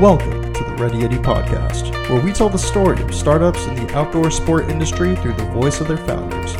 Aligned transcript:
Welcome 0.00 0.52
to 0.52 0.62
the 0.62 0.76
Ready 0.78 1.02
Eddie 1.02 1.16
Podcast, 1.16 1.90
where 2.08 2.22
we 2.22 2.32
tell 2.32 2.48
the 2.48 2.56
story 2.56 3.02
of 3.02 3.12
startups 3.12 3.66
in 3.66 3.74
the 3.74 3.92
outdoor 3.96 4.30
sport 4.30 4.70
industry 4.70 5.16
through 5.16 5.32
the 5.32 5.44
voice 5.46 5.80
of 5.80 5.88
their 5.88 5.96
founders. 5.96 6.54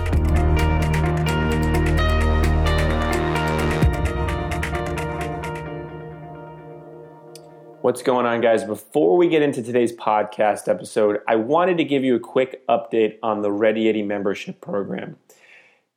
What's 7.81 8.03
going 8.03 8.27
on, 8.27 8.41
guys? 8.41 8.65
Before 8.65 9.17
we 9.17 9.29
get 9.29 9.43
into 9.43 9.63
today's 9.63 9.93
podcast 9.93 10.67
episode, 10.67 11.21
I 11.29 11.37
wanted 11.37 11.77
to 11.77 11.85
give 11.85 12.03
you 12.03 12.17
a 12.17 12.21
quick 12.21 12.67
update 12.67 13.19
on 13.23 13.43
the 13.43 13.53
Ready 13.53 13.89
Eddie 13.89 14.03
membership 14.03 14.61
program. 14.61 15.17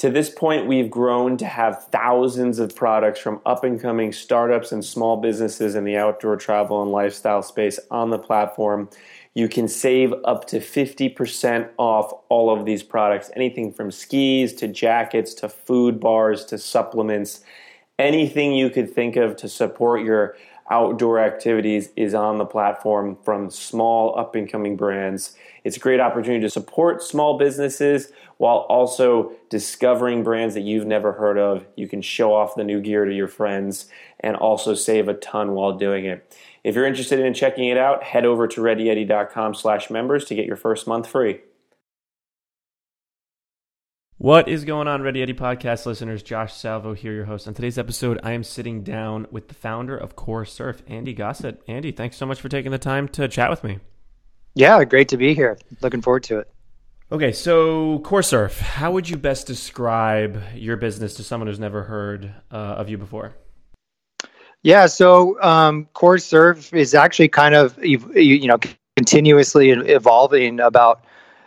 To 0.02 0.09
this 0.09 0.31
point, 0.31 0.65
we've 0.65 0.89
grown 0.89 1.38
to 1.38 1.45
have 1.45 1.86
thousands 1.89 2.57
of 2.57 2.75
products 2.75 3.20
from 3.20 3.39
up 3.45 3.63
and 3.63 3.79
coming 3.79 4.11
startups 4.11 4.71
and 4.71 4.83
small 4.83 5.18
businesses 5.18 5.75
in 5.75 5.83
the 5.83 5.96
outdoor 5.96 6.37
travel 6.37 6.82
and 6.82 6.92
lifestyle 6.92 7.43
space 7.43 7.79
on 7.92 8.09
the 8.09 8.18
platform. 8.18 8.89
You 9.36 9.47
can 9.47 9.68
save 9.68 10.11
up 10.25 10.47
to 10.47 10.57
50% 10.59 11.69
off 11.78 12.14
all 12.29 12.50
of 12.50 12.65
these 12.65 12.82
products 12.82 13.29
anything 13.36 13.71
from 13.71 13.92
skis 13.92 14.56
to 14.56 14.68
jackets 14.68 15.36
to 15.36 15.47
food 15.47 16.00
bars 16.00 16.45
to 16.45 16.57
supplements. 16.57 17.42
Anything 18.00 18.54
you 18.54 18.71
could 18.71 18.92
think 18.92 19.18
of 19.18 19.36
to 19.36 19.47
support 19.47 20.01
your 20.01 20.36
outdoor 20.71 21.20
activities 21.20 21.89
is 21.95 22.15
on 22.15 22.39
the 22.39 22.45
platform 22.45 23.18
from 23.23 23.51
small 23.51 24.18
up 24.18 24.33
and 24.33 24.51
coming 24.51 24.75
brands. 24.75 25.36
It's 25.64 25.78
a 25.78 25.79
great 25.79 26.00
opportunity 26.00 26.42
to 26.42 26.50
support 26.50 27.04
small 27.04 27.38
businesses 27.38 28.11
while 28.38 28.57
also 28.70 29.33
discovering 29.50 30.24
brands 30.24 30.56
that 30.56 30.61
you've 30.61 30.87
never 30.87 31.14
heard 31.14 31.37
of. 31.37 31.65
You 31.75 31.87
can 31.87 32.02
show 32.02 32.34
off 32.34 32.56
the 32.56 32.64
new 32.64 32.81
gear 32.81 33.06
to 33.06 33.14
your 33.14 33.28
friends 33.28 33.88
and 34.20 34.36
also 34.36 34.73
save 34.73 35.08
a 35.08 35.14
ton 35.14 35.52
while 35.52 35.78
doing 35.78 36.06
it. 36.06 36.36
If 36.64 36.75
you're 36.75 36.88
interested 36.88 37.20
in 37.20 37.34
checking 37.34 37.67
it 37.70 37.78
out, 37.78 38.04
head 38.04 38.26
over 38.26 38.48
to 38.48 38.62
readyeddie.com 38.62 39.56
slash 39.56 39.89
members 39.89 40.26
to 40.26 40.36
get 40.36 40.45
your 40.45 40.56
first 40.56 40.88
month 40.88 41.08
free. 41.08 41.42
What 44.17 44.48
is 44.48 44.66
going 44.66 44.88
on, 44.88 45.02
Ready 45.02 45.23
Eddie 45.23 45.34
podcast 45.34 45.88
listeners? 45.88 46.22
Josh 46.22 46.54
Salvo 46.54 46.94
here, 46.94 47.12
your 47.12 47.26
host. 47.26 47.48
On 47.48 47.56
today's 47.56 47.80
episode, 47.80 48.20
I 48.22 48.34
am 48.34 48.44
sitting 48.44 48.84
down 48.84 49.26
with 49.32 49.48
the 49.48 49.56
founder 49.56 49.98
of 49.98 50.16
Core 50.16 50.45
Surf, 50.45 50.84
Andy 50.86 51.14
Gossett. 51.14 51.64
Andy, 51.67 51.92
thanks 51.92 52.17
so 52.17 52.28
much 52.28 52.39
for 52.39 52.48
taking 52.48 52.72
the 52.72 52.78
time 52.78 53.08
to 53.09 53.28
chat 53.28 53.50
with 53.50 53.64
me. 53.64 53.80
Yeah, 54.54 54.84
great 54.84 55.10
to 55.10 55.18
be 55.18 55.34
here. 55.34 55.58
Looking 55.82 56.02
forward 56.02 56.24
to 56.24 56.40
it. 56.40 56.52
Okay, 57.12 57.34
so 57.34 58.00
Core 58.00 58.24
Surf, 58.24 58.60
how 58.60 58.92
would 58.94 59.10
you 59.10 59.18
best 59.18 59.46
describe 59.46 60.42
your 60.56 60.78
business 60.78 61.16
to 61.16 61.24
someone 61.24 61.48
who's 61.48 61.60
never 61.60 61.84
heard 61.84 62.34
uh, 62.52 62.56
of 62.56 62.90
you 62.90 62.98
before? 62.98 63.36
Yeah, 64.64 64.86
so 64.86 65.42
um, 65.42 65.88
Core 65.94 66.20
Surf 66.20 66.74
is 66.74 66.94
actually 66.94 67.28
kind 67.30 67.56
of 67.56 67.84
you 67.84 68.48
know 68.48 68.60
continuously 68.96 69.72
evolving 69.72 70.60
about 70.60 71.04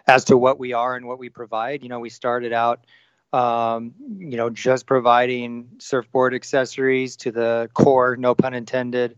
as 0.07 0.25
to 0.27 0.37
what 0.37 0.59
we 0.59 0.73
are 0.73 0.97
and 0.97 1.07
what 1.07 1.19
we 1.19 1.29
provide. 1.29 1.83
You 1.83 1.89
know, 1.89 2.01
we 2.01 2.11
started 2.11 2.53
out, 2.53 2.85
um, 3.33 3.95
you 4.19 4.37
know, 4.37 4.51
just 4.51 4.87
providing 4.87 5.69
surfboard 5.79 6.35
accessories 6.35 7.17
to 7.17 7.33
the 7.33 7.71
core, 7.73 8.17
no 8.17 8.35
pun 8.35 8.55
intended, 8.55 9.17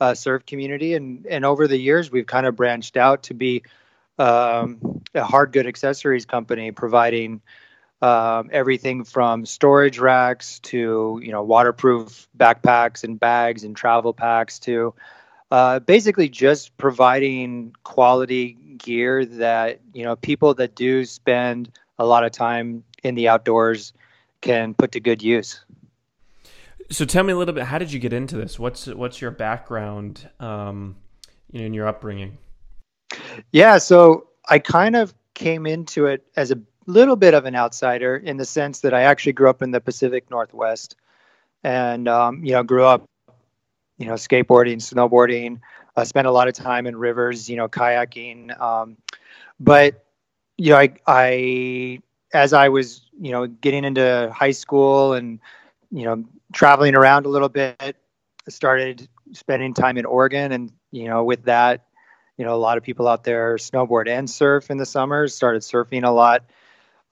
uh, 0.00 0.14
surf 0.14 0.46
community, 0.46 0.94
and 0.94 1.26
and 1.26 1.44
over 1.44 1.66
the 1.66 1.78
years 1.78 2.10
we've 2.10 2.26
kind 2.26 2.46
of 2.46 2.56
branched 2.56 2.96
out 2.96 3.24
to 3.24 3.34
be 3.34 3.62
um, 4.18 5.02
a 5.14 5.24
hard 5.24 5.52
good 5.52 5.66
accessories 5.66 6.26
company 6.26 6.72
providing 6.72 7.40
um, 8.02 8.48
everything 8.52 9.04
from 9.04 9.44
storage 9.44 9.98
racks 9.98 10.58
to 10.60 11.20
you 11.22 11.32
know 11.32 11.42
waterproof 11.42 12.28
backpacks 12.36 13.04
and 13.04 13.20
bags 13.20 13.64
and 13.64 13.76
travel 13.76 14.12
packs 14.12 14.58
to 14.60 14.94
uh, 15.50 15.80
basically 15.80 16.28
just 16.28 16.76
providing 16.76 17.74
quality 17.82 18.56
gear 18.78 19.24
that 19.24 19.80
you 19.92 20.04
know 20.04 20.16
people 20.16 20.54
that 20.54 20.74
do 20.74 21.04
spend 21.04 21.70
a 21.98 22.06
lot 22.06 22.24
of 22.24 22.32
time 22.32 22.84
in 23.02 23.14
the 23.14 23.28
outdoors 23.28 23.92
can 24.40 24.74
put 24.74 24.92
to 24.92 25.00
good 25.00 25.22
use. 25.22 25.64
So 26.90 27.04
tell 27.04 27.22
me 27.22 27.32
a 27.32 27.36
little 27.36 27.54
bit. 27.54 27.64
How 27.64 27.78
did 27.78 27.92
you 27.92 28.00
get 28.00 28.12
into 28.12 28.36
this? 28.36 28.58
What's 28.58 28.86
what's 28.86 29.20
your 29.20 29.30
background 29.30 30.28
um, 30.40 30.96
in 31.52 31.72
your 31.72 31.86
upbringing? 31.86 32.38
Yeah, 33.52 33.78
so 33.78 34.28
I 34.48 34.58
kind 34.58 34.96
of 34.96 35.14
came 35.34 35.66
into 35.66 36.06
it 36.06 36.24
as 36.36 36.50
a 36.50 36.58
little 36.86 37.16
bit 37.16 37.34
of 37.34 37.44
an 37.44 37.54
outsider 37.54 38.16
in 38.16 38.36
the 38.36 38.44
sense 38.44 38.80
that 38.80 38.92
I 38.92 39.02
actually 39.02 39.32
grew 39.32 39.48
up 39.48 39.62
in 39.62 39.70
the 39.70 39.80
Pacific 39.80 40.28
Northwest, 40.30 40.96
and 41.62 42.08
um, 42.08 42.44
you 42.44 42.52
know, 42.52 42.64
grew 42.64 42.84
up, 42.84 43.08
you 43.96 44.06
know, 44.06 44.14
skateboarding, 44.14 44.78
snowboarding. 44.78 45.60
I 45.96 46.04
spent 46.04 46.26
a 46.26 46.32
lot 46.32 46.48
of 46.48 46.54
time 46.54 46.86
in 46.86 46.96
rivers, 46.96 47.48
you 47.48 47.56
know, 47.56 47.68
kayaking. 47.68 48.58
Um, 48.60 48.96
but 49.60 50.04
you 50.58 50.70
know, 50.70 50.78
I, 50.78 50.90
I 51.06 52.00
as 52.34 52.52
I 52.52 52.68
was, 52.68 53.02
you 53.20 53.30
know, 53.30 53.46
getting 53.46 53.84
into 53.84 54.32
high 54.34 54.50
school 54.50 55.12
and 55.12 55.38
you 55.92 56.04
know, 56.04 56.24
traveling 56.52 56.94
around 56.94 57.26
a 57.26 57.28
little 57.28 57.48
bit, 57.48 57.96
started 58.48 59.08
spending 59.32 59.74
time 59.74 59.98
in 59.98 60.04
Oregon, 60.04 60.52
and 60.52 60.72
you 60.90 61.04
know, 61.04 61.24
with 61.24 61.44
that, 61.44 61.86
you 62.36 62.44
know, 62.44 62.54
a 62.54 62.58
lot 62.58 62.78
of 62.78 62.82
people 62.82 63.06
out 63.06 63.24
there 63.24 63.56
snowboard 63.56 64.08
and 64.08 64.28
surf 64.28 64.70
in 64.70 64.78
the 64.78 64.86
summers, 64.86 65.34
started 65.34 65.62
surfing 65.62 66.04
a 66.04 66.10
lot. 66.10 66.44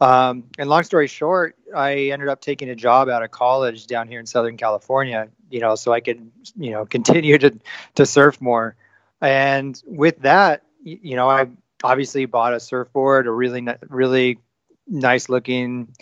Um, 0.00 0.44
and 0.58 0.68
long 0.68 0.84
story 0.84 1.08
short, 1.08 1.56
I 1.74 2.10
ended 2.10 2.28
up 2.28 2.40
taking 2.40 2.70
a 2.70 2.76
job 2.76 3.08
out 3.08 3.22
of 3.22 3.30
college 3.30 3.86
down 3.86 4.08
here 4.08 4.20
in 4.20 4.26
Southern 4.26 4.56
California, 4.56 5.28
you 5.50 5.60
know, 5.60 5.74
so 5.74 5.92
I 5.92 6.00
could, 6.00 6.30
you 6.56 6.70
know, 6.70 6.86
continue 6.86 7.36
to, 7.38 7.58
to 7.96 8.06
surf 8.06 8.40
more. 8.40 8.76
And 9.20 9.80
with 9.86 10.20
that, 10.20 10.62
you 10.84 11.16
know, 11.16 11.28
I 11.28 11.48
obviously 11.82 12.26
bought 12.26 12.54
a 12.54 12.60
surfboard, 12.60 13.26
a 13.26 13.32
really, 13.32 13.66
really 13.88 14.38
nice 14.86 15.28
looking 15.28 15.94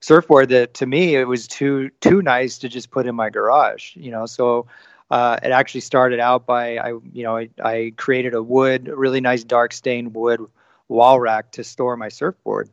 surfboard 0.00 0.48
that 0.50 0.74
to 0.74 0.86
me, 0.86 1.14
it 1.16 1.28
was 1.28 1.46
too, 1.46 1.90
too 2.00 2.22
nice 2.22 2.58
to 2.58 2.68
just 2.68 2.90
put 2.90 3.06
in 3.06 3.14
my 3.14 3.30
garage, 3.30 3.94
you 3.96 4.10
know, 4.10 4.26
so 4.26 4.66
uh, 5.10 5.38
it 5.42 5.50
actually 5.50 5.80
started 5.80 6.20
out 6.20 6.46
by 6.46 6.78
I, 6.78 6.88
you 7.12 7.22
know, 7.24 7.36
I, 7.36 7.48
I 7.62 7.92
created 7.96 8.34
a 8.34 8.42
wood, 8.42 8.88
really 8.88 9.20
nice 9.20 9.42
dark 9.44 9.72
stained 9.72 10.14
wood 10.14 10.40
wall 10.88 11.18
rack 11.20 11.52
to 11.52 11.64
store 11.64 11.96
my 11.96 12.08
surfboard, 12.08 12.70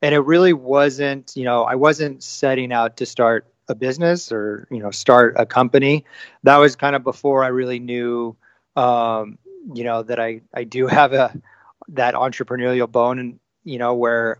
and 0.00 0.14
it 0.14 0.20
really 0.20 0.52
wasn't, 0.52 1.32
you 1.34 1.44
know, 1.44 1.64
I 1.64 1.74
wasn't 1.74 2.22
setting 2.22 2.72
out 2.72 2.96
to 2.98 3.06
start 3.06 3.46
a 3.68 3.74
business 3.74 4.30
or 4.32 4.66
you 4.70 4.78
know 4.78 4.90
start 4.90 5.34
a 5.36 5.46
company. 5.46 6.04
That 6.42 6.58
was 6.58 6.76
kind 6.76 6.94
of 6.94 7.02
before 7.02 7.42
I 7.44 7.48
really 7.48 7.78
knew, 7.78 8.36
um, 8.76 9.38
you 9.74 9.84
know, 9.84 10.02
that 10.02 10.20
I 10.20 10.42
I 10.54 10.64
do 10.64 10.86
have 10.98 11.12
a 11.12 11.32
that 11.88 12.14
entrepreneurial 12.14 12.90
bone, 12.90 13.18
and 13.18 13.40
you 13.64 13.78
know 13.78 13.94
where, 13.94 14.38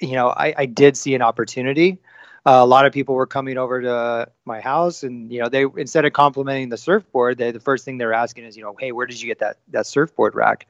you 0.00 0.12
know, 0.12 0.28
I, 0.28 0.54
I 0.56 0.66
did 0.66 0.96
see 0.96 1.14
an 1.14 1.22
opportunity. 1.22 1.98
Uh, 2.44 2.62
a 2.62 2.66
lot 2.66 2.86
of 2.86 2.92
people 2.92 3.16
were 3.16 3.26
coming 3.26 3.58
over 3.58 3.82
to 3.82 4.28
my 4.44 4.60
house 4.60 5.02
and 5.02 5.32
you 5.32 5.40
know 5.40 5.48
they 5.48 5.64
instead 5.76 6.04
of 6.04 6.12
complimenting 6.12 6.68
the 6.68 6.76
surfboard 6.76 7.36
they 7.36 7.50
the 7.50 7.58
first 7.58 7.84
thing 7.84 7.98
they're 7.98 8.12
asking 8.12 8.44
is 8.44 8.56
you 8.56 8.62
know 8.62 8.76
hey 8.78 8.92
where 8.92 9.04
did 9.04 9.20
you 9.20 9.26
get 9.26 9.40
that 9.40 9.56
that 9.70 9.84
surfboard 9.84 10.36
rack? 10.36 10.66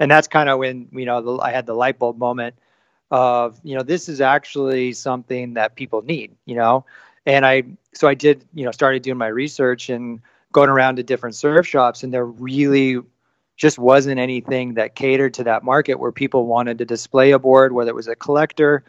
And 0.00 0.10
that's 0.10 0.26
kind 0.26 0.48
of 0.48 0.58
when 0.58 0.88
you 0.90 1.04
know 1.06 1.22
the, 1.22 1.42
i 1.42 1.52
had 1.52 1.66
the 1.66 1.74
light 1.74 2.00
bulb 2.00 2.18
moment 2.18 2.56
of 3.12 3.60
you 3.62 3.76
know 3.76 3.84
this 3.84 4.08
is 4.08 4.20
actually 4.20 4.92
something 4.92 5.54
that 5.54 5.76
people 5.76 6.02
need 6.02 6.34
you 6.46 6.56
know? 6.56 6.84
And 7.26 7.46
i 7.46 7.62
so 7.94 8.08
i 8.08 8.14
did 8.14 8.44
you 8.52 8.64
know 8.64 8.72
started 8.72 9.02
doing 9.02 9.18
my 9.18 9.28
research 9.28 9.88
and 9.88 10.20
going 10.50 10.68
around 10.68 10.96
to 10.96 11.04
different 11.04 11.36
surf 11.36 11.64
shops 11.64 12.02
and 12.02 12.12
they're 12.12 12.26
really 12.26 12.98
just 13.60 13.78
wasn't 13.78 14.18
anything 14.18 14.74
that 14.74 14.94
catered 14.94 15.34
to 15.34 15.44
that 15.44 15.62
market 15.62 15.96
where 15.96 16.10
people 16.10 16.46
wanted 16.46 16.78
to 16.78 16.86
display 16.86 17.32
a 17.32 17.38
board 17.38 17.72
whether 17.72 17.90
it 17.90 17.94
was 17.94 18.08
a 18.08 18.16
collector 18.16 18.82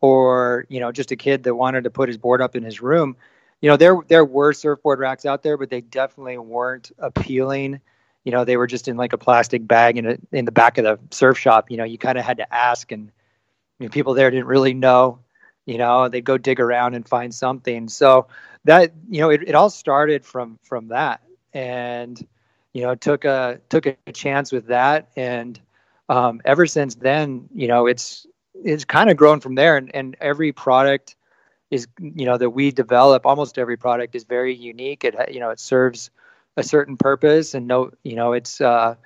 or 0.00 0.66
you 0.68 0.80
know 0.80 0.90
just 0.90 1.12
a 1.12 1.16
kid 1.16 1.44
that 1.44 1.54
wanted 1.54 1.84
to 1.84 1.90
put 1.90 2.08
his 2.08 2.18
board 2.18 2.42
up 2.42 2.56
in 2.56 2.62
his 2.64 2.82
room. 2.82 3.16
You 3.60 3.70
know 3.70 3.76
there 3.76 3.96
there 4.08 4.24
were 4.24 4.52
surfboard 4.52 4.98
racks 4.98 5.24
out 5.24 5.42
there 5.42 5.56
but 5.56 5.70
they 5.70 5.80
definitely 5.80 6.36
weren't 6.36 6.90
appealing. 6.98 7.80
You 8.24 8.32
know 8.32 8.44
they 8.44 8.56
were 8.56 8.66
just 8.66 8.88
in 8.88 8.96
like 8.96 9.12
a 9.12 9.18
plastic 9.18 9.66
bag 9.66 9.96
in 9.96 10.06
a, 10.06 10.18
in 10.32 10.44
the 10.44 10.52
back 10.52 10.78
of 10.78 10.84
the 10.84 10.98
surf 11.14 11.38
shop. 11.38 11.70
You 11.70 11.76
know 11.76 11.84
you 11.84 11.96
kind 11.96 12.18
of 12.18 12.24
had 12.24 12.38
to 12.38 12.52
ask 12.52 12.90
and 12.90 13.12
you 13.78 13.86
know, 13.86 13.90
people 13.90 14.14
there 14.14 14.32
didn't 14.32 14.46
really 14.46 14.74
know. 14.74 15.20
You 15.64 15.78
know 15.78 16.08
they'd 16.08 16.24
go 16.24 16.38
dig 16.38 16.58
around 16.58 16.94
and 16.94 17.08
find 17.08 17.32
something. 17.32 17.88
So 17.88 18.26
that 18.64 18.92
you 19.08 19.20
know 19.20 19.30
it, 19.30 19.44
it 19.46 19.54
all 19.54 19.70
started 19.70 20.24
from 20.24 20.58
from 20.64 20.88
that. 20.88 21.22
And 21.52 22.20
you 22.72 22.82
know 22.82 22.94
took 22.94 23.24
a 23.24 23.60
took 23.68 23.86
a 23.86 23.96
chance 24.12 24.52
with 24.52 24.66
that. 24.66 25.08
And 25.16 25.60
um, 26.08 26.40
ever 26.44 26.66
since 26.66 26.94
then 26.94 27.48
you 27.54 27.68
know 27.68 27.86
it's 27.86 28.26
it's 28.54 28.84
kind 28.84 29.10
of 29.10 29.16
grown 29.16 29.40
from 29.40 29.54
there. 29.54 29.76
And, 29.76 29.94
and 29.94 30.16
every 30.20 30.52
product 30.52 31.16
is 31.70 31.86
you 31.98 32.26
know 32.26 32.38
that 32.38 32.50
we 32.50 32.70
develop 32.70 33.26
almost 33.26 33.58
every 33.58 33.76
product 33.76 34.14
is 34.14 34.24
very 34.24 34.54
unique. 34.54 35.04
It 35.04 35.14
you 35.32 35.40
know 35.40 35.50
it 35.50 35.60
serves 35.60 36.10
a 36.56 36.62
certain 36.62 36.96
purpose. 36.96 37.54
And 37.54 37.66
no 37.66 37.90
you 38.02 38.16
know 38.16 38.32
it's 38.32 38.60
uh, 38.60 38.96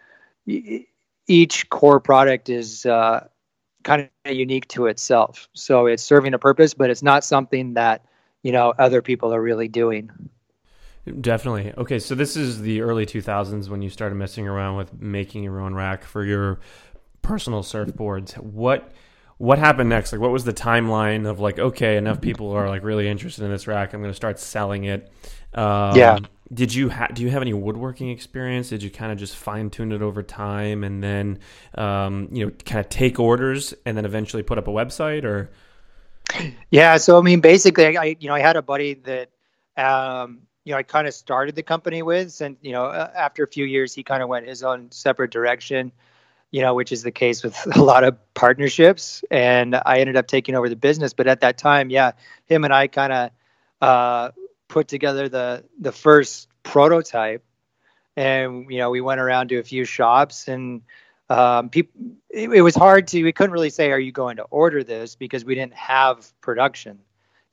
each 1.27 1.69
core 1.71 2.01
product 2.01 2.49
is 2.49 2.87
uh, 2.87 3.27
kind 3.85 4.09
of 4.25 4.33
unique 4.33 4.69
to 4.69 4.87
itself. 4.87 5.49
So 5.55 5.87
it's 5.87 6.03
serving 6.03 6.35
a 6.35 6.39
purpose 6.39 6.75
but 6.75 6.91
it's 6.91 7.03
not 7.03 7.25
something 7.25 7.75
that 7.75 8.05
you 8.43 8.53
know 8.53 8.75
other 8.79 9.03
people 9.03 9.33
are 9.35 9.43
really 9.43 9.69
doing 9.69 10.11
Definitely. 11.21 11.73
Okay, 11.77 11.99
so 11.99 12.15
this 12.15 12.37
is 12.37 12.61
the 12.61 12.81
early 12.81 13.07
2000s 13.07 13.69
when 13.69 13.83
you 13.83 13.91
started 13.91 14.15
messing 14.15 14.47
around 14.47 14.77
with 14.77 15.01
making 15.01 15.43
your 15.43 15.61
own 15.61 15.75
rack 15.75 16.05
for 16.05 16.25
your 16.25 16.61
personal 17.23 17.63
surfboards. 17.63 18.39
What 18.39 18.93
what 19.39 19.59
happened 19.59 19.89
next? 19.89 20.13
Like, 20.13 20.21
what 20.21 20.31
was 20.31 20.45
the 20.45 20.53
timeline 20.53 21.29
of 21.29 21.41
like, 21.41 21.59
okay, 21.59 21.97
enough 21.97 22.21
people 22.21 22.53
are 22.53 22.69
like 22.69 22.85
really 22.85 23.09
interested 23.09 23.45
in 23.45 23.51
this 23.51 23.67
rack. 23.67 23.93
I'm 23.93 24.01
going 24.01 24.13
to 24.13 24.17
start 24.17 24.39
selling 24.39 24.85
it. 24.85 25.11
Um, 25.55 25.97
yeah. 25.97 26.19
Did 26.55 26.73
you 26.73 26.89
ha- 26.89 27.09
do 27.13 27.23
you 27.23 27.31
have 27.31 27.43
any 27.43 27.53
woodworking 27.53 28.11
experience? 28.11 28.69
Did 28.69 28.85
you 28.85 28.91
kind 28.91 29.11
of 29.11 29.19
just 29.19 29.35
fine 29.35 29.71
tune 29.71 29.91
it 29.91 30.03
over 30.03 30.23
time 30.23 30.85
and 30.85 31.03
then 31.03 31.41
um, 31.77 32.29
you 32.31 32.45
know 32.45 32.53
kind 32.65 32.79
of 32.79 32.89
take 32.89 33.19
orders 33.19 33.75
and 33.85 33.97
then 33.97 34.05
eventually 34.05 34.45
put 34.45 34.59
up 34.59 34.69
a 34.69 34.71
website 34.71 35.25
or? 35.25 35.51
Yeah, 36.71 36.97
so 36.99 37.19
I 37.19 37.23
mean, 37.23 37.41
basically, 37.41 37.97
I 37.97 38.17
you 38.21 38.29
know 38.29 38.35
I 38.35 38.41
had 38.41 38.57
a 38.57 38.63
buddy 38.63 38.95
that 38.95 39.31
um, 39.77 40.43
you 40.65 40.73
know 40.73 40.79
I 40.79 40.83
kind 40.83 41.07
of 41.07 41.15
started 41.15 41.55
the 41.55 41.63
company 41.63 42.03
with, 42.03 42.41
and 42.41 42.57
you 42.61 42.73
know 42.73 42.91
after 42.91 43.43
a 43.45 43.49
few 43.49 43.65
years 43.65 43.95
he 43.95 44.03
kind 44.03 44.23
of 44.23 44.29
went 44.29 44.47
his 44.47 44.63
own 44.63 44.91
separate 44.91 45.31
direction 45.31 45.93
you 46.53 46.61
know, 46.61 46.75
which 46.75 46.93
is 46.93 47.03
the 47.03 47.11
case 47.11 47.43
with 47.43 47.59
a 47.77 47.83
lot 47.83 48.05
of 48.05 48.17
partnerships. 48.35 49.25
And 49.31 49.75
I 49.75 49.99
ended 49.99 50.17
up 50.17 50.29
taking 50.29 50.55
over 50.55 50.69
the 50.69 50.77
business. 50.77 51.13
But 51.13 51.27
at 51.27 51.41
that 51.41 51.59
time, 51.59 51.91
yeah, 51.91 52.13
him 52.47 52.65
and 52.65 52.73
I 52.73 52.87
kind 52.87 53.13
of 53.13 53.31
uh, 53.81 54.31
put 54.69 54.87
together 54.87 55.29
the 55.29 55.65
the 55.81 55.91
first 55.91 56.49
prototype, 56.63 57.45
and 58.17 58.71
you 58.71 58.79
know, 58.79 58.91
we 58.91 59.01
went 59.01 59.21
around 59.21 59.49
to 59.49 59.57
a 59.57 59.65
few 59.65 59.85
shops 59.85 60.47
and. 60.47 60.83
Um, 61.31 61.71
people, 61.71 61.99
it, 62.29 62.51
it 62.51 62.61
was 62.61 62.75
hard 62.75 63.07
to. 63.09 63.23
We 63.23 63.33
couldn't 63.33 63.53
really 63.53 63.71
say, 63.71 63.91
"Are 63.91 63.99
you 63.99 64.13
going 64.13 64.37
to 64.37 64.43
order 64.43 64.85
this?" 64.85 65.15
because 65.15 65.47
we 65.47 65.55
didn't 65.55 65.73
have 65.73 66.31
production, 66.43 66.99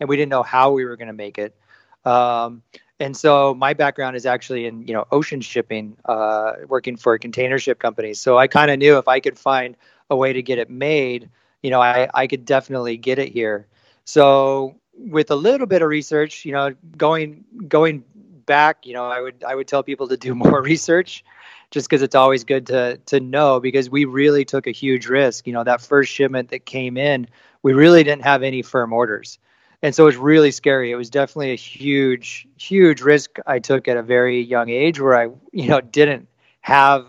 and 0.01 0.09
we 0.09 0.17
didn't 0.17 0.31
know 0.31 0.43
how 0.43 0.71
we 0.71 0.83
were 0.83 0.97
going 0.97 1.07
to 1.07 1.13
make 1.13 1.37
it. 1.37 1.55
Um, 2.03 2.61
and 2.99 3.15
so 3.15 3.53
my 3.53 3.73
background 3.73 4.15
is 4.15 4.25
actually 4.25 4.65
in 4.65 4.85
you 4.87 4.93
know 4.93 5.05
ocean 5.11 5.41
shipping, 5.41 5.95
uh, 6.05 6.53
working 6.67 6.97
for 6.97 7.13
a 7.13 7.19
container 7.19 7.59
ship 7.59 7.79
company. 7.79 8.13
So 8.13 8.37
I 8.37 8.47
kind 8.47 8.71
of 8.71 8.79
knew 8.79 8.97
if 8.97 9.07
I 9.07 9.19
could 9.19 9.37
find 9.39 9.75
a 10.09 10.15
way 10.15 10.33
to 10.33 10.41
get 10.41 10.57
it 10.59 10.69
made, 10.69 11.29
you 11.61 11.71
know, 11.71 11.81
I 11.81 12.09
I 12.13 12.27
could 12.27 12.45
definitely 12.45 12.97
get 12.97 13.19
it 13.19 13.31
here. 13.31 13.67
So 14.05 14.75
with 14.97 15.31
a 15.31 15.35
little 15.35 15.67
bit 15.67 15.81
of 15.81 15.89
research, 15.89 16.45
you 16.45 16.51
know, 16.51 16.75
going 16.97 17.45
going 17.67 18.03
back, 18.45 18.85
you 18.85 18.93
know, 18.93 19.05
I 19.05 19.21
would 19.21 19.43
I 19.47 19.55
would 19.55 19.67
tell 19.67 19.83
people 19.83 20.07
to 20.09 20.17
do 20.17 20.35
more 20.43 20.61
research, 20.61 21.23
just 21.71 21.89
because 21.89 22.01
it's 22.01 22.15
always 22.15 22.43
good 22.43 22.67
to 22.67 22.97
to 23.07 23.19
know 23.19 23.59
because 23.59 23.89
we 23.89 24.05
really 24.05 24.43
took 24.43 24.67
a 24.67 24.71
huge 24.71 25.07
risk. 25.07 25.47
You 25.47 25.53
know, 25.53 25.63
that 25.63 25.81
first 25.81 26.11
shipment 26.11 26.49
that 26.49 26.65
came 26.65 26.97
in, 26.97 27.27
we 27.63 27.73
really 27.73 28.03
didn't 28.03 28.23
have 28.23 28.43
any 28.43 28.61
firm 28.61 28.91
orders 28.91 29.39
and 29.81 29.95
so 29.95 30.03
it 30.03 30.07
was 30.07 30.17
really 30.17 30.51
scary. 30.51 30.91
It 30.91 30.95
was 30.95 31.09
definitely 31.09 31.51
a 31.51 31.55
huge, 31.55 32.47
huge 32.57 33.01
risk 33.01 33.37
I 33.45 33.59
took 33.59 33.87
at 33.87 33.97
a 33.97 34.03
very 34.03 34.41
young 34.41 34.69
age, 34.69 34.99
where 34.99 35.17
I, 35.17 35.29
you 35.51 35.69
know, 35.69 35.81
didn't 35.81 36.27
have, 36.61 37.07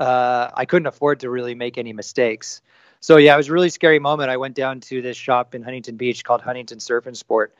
uh, 0.00 0.50
I 0.54 0.64
couldn't 0.64 0.86
afford 0.86 1.20
to 1.20 1.30
really 1.30 1.54
make 1.54 1.78
any 1.78 1.92
mistakes. 1.92 2.62
So 3.00 3.16
yeah, 3.16 3.34
it 3.34 3.36
was 3.36 3.48
a 3.48 3.52
really 3.52 3.68
scary 3.68 3.98
moment. 3.98 4.30
I 4.30 4.36
went 4.36 4.54
down 4.54 4.80
to 4.80 5.02
this 5.02 5.16
shop 5.16 5.54
in 5.54 5.62
Huntington 5.62 5.96
Beach 5.96 6.24
called 6.24 6.40
Huntington 6.40 6.80
Surf 6.80 7.06
and 7.06 7.16
Sport, 7.16 7.54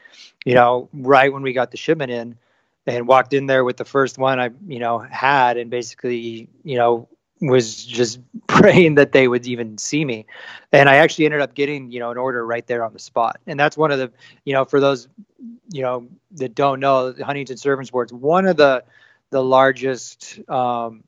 you 0.45 0.55
know, 0.55 0.89
right 0.93 1.33
when 1.33 1.43
we 1.43 1.53
got 1.53 1.71
the 1.71 1.77
shipment 1.77 2.13
in, 2.13 2.37
and 2.87 3.07
walked 3.09 3.33
in 3.33 3.47
there 3.47 3.65
with 3.65 3.77
the 3.77 3.85
first 3.85 4.19
one 4.19 4.41
I, 4.41 4.51
you 4.67 4.79
know, 4.79 4.99
had, 4.99 5.57
and 5.57 5.69
basically, 5.71 6.49
you 6.65 6.77
know, 6.77 7.09
was 7.43 7.85
just 7.85 8.21
praying 8.47 8.95
that 8.97 9.13
they 9.13 9.29
would 9.29 9.47
even 9.47 9.79
see 9.79 10.05
me. 10.05 10.27
And 10.73 10.89
I 10.89 10.97
actually 10.97 11.27
ended 11.27 11.41
up 11.41 11.55
getting, 11.55 11.91
you 11.91 12.01
know, 12.01 12.11
an 12.11 12.19
order 12.19 12.45
right 12.47 12.67
there 12.67 12.85
on 12.85 12.93
the 12.93 12.99
spot. 12.99 13.41
And 13.47 13.59
that's 13.59 13.77
one 13.77 13.91
of 13.91 13.99
the, 13.99 14.13
you 14.45 14.55
know, 14.55 14.65
for 14.65 14.81
those, 14.81 15.09
you 15.73 15.83
know, 15.83 16.09
that 16.33 16.55
don't 16.55 16.81
know, 16.81 17.15
Huntington 17.23 17.57
Surf 17.59 17.79
and 17.79 17.87
Sports, 17.87 18.13
one 18.13 18.47
of 18.47 18.57
the 18.57 18.85
the 19.31 19.43
largest 19.43 20.41
um, 20.51 21.05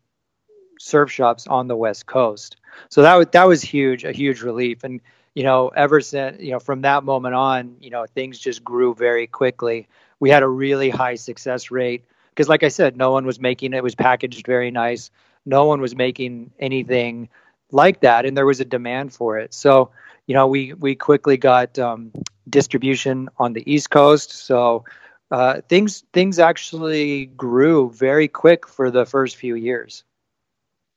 surf 0.79 1.11
shops 1.11 1.47
on 1.47 1.69
the 1.69 1.77
West 1.77 2.07
Coast. 2.07 2.57
So 2.89 3.03
that 3.03 3.15
was 3.15 3.27
that 3.33 3.45
was 3.47 3.63
huge, 3.63 4.05
a 4.05 4.13
huge 4.13 4.43
relief. 4.43 4.85
And 4.85 5.01
you 5.35 5.45
know, 5.45 5.69
ever 5.69 6.01
since 6.01 6.41
you 6.41 6.53
know 6.53 6.61
from 6.61 6.83
that 6.83 7.05
moment 7.05 7.35
on, 7.35 7.77
you 7.81 7.91
know, 7.91 8.07
things 8.07 8.39
just 8.39 8.65
grew 8.65 8.95
very 8.95 9.27
quickly. 9.27 9.89
We 10.21 10.31
had 10.31 10.43
a 10.43 10.49
really 10.49 10.91
high 10.91 11.17
success 11.17 11.71
rate 11.71 12.05
because, 12.31 12.49
like 12.49 12.63
I 12.63 12.69
said, 12.69 12.97
no 12.97 13.13
one 13.13 13.27
was 13.27 13.41
making 13.41 13.75
it. 13.75 13.79
it 13.79 13.83
was 13.85 13.95
packaged 13.95 14.47
very 14.47 14.71
nice 14.71 15.11
no 15.47 15.67
one 15.67 15.81
was 15.81 15.95
making 15.95 16.53
anything 16.59 17.29
like 17.71 18.01
that, 18.01 18.25
and 18.25 18.37
there 18.37 18.47
was 18.47 18.61
a 18.61 18.65
demand 18.65 19.13
for 19.13 19.39
it. 19.39 19.53
So, 19.53 19.91
you 20.27 20.35
know, 20.35 20.47
we 20.47 20.73
we 20.75 20.95
quickly 20.95 21.37
got 21.37 21.79
um, 21.79 22.13
distribution 22.49 23.29
on 23.39 23.53
the 23.53 23.63
East 23.71 23.91
Coast. 23.91 24.33
So 24.33 24.85
uh, 25.31 25.61
things 25.69 26.05
things 26.13 26.39
actually 26.39 27.27
grew 27.27 27.91
very 27.91 28.29
quick 28.29 28.69
for 28.69 28.91
the 28.91 29.05
first 29.05 29.37
few 29.37 29.55
years. 29.55 30.05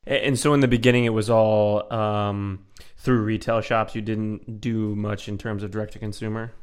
And 0.06 0.40
so, 0.40 0.54
in 0.54 0.62
the 0.62 0.68
beginning, 0.68 1.04
it 1.06 1.14
was 1.14 1.30
all 1.30 1.92
um, 1.92 2.66
through 2.98 3.24
retail 3.24 3.62
shops. 3.62 3.94
You 3.94 4.02
didn't 4.02 4.62
do 4.62 4.96
much 4.96 5.28
in 5.28 5.38
terms 5.38 5.64
of 5.64 5.72
direct 5.72 5.94
to 5.94 6.00
consumer. 6.00 6.54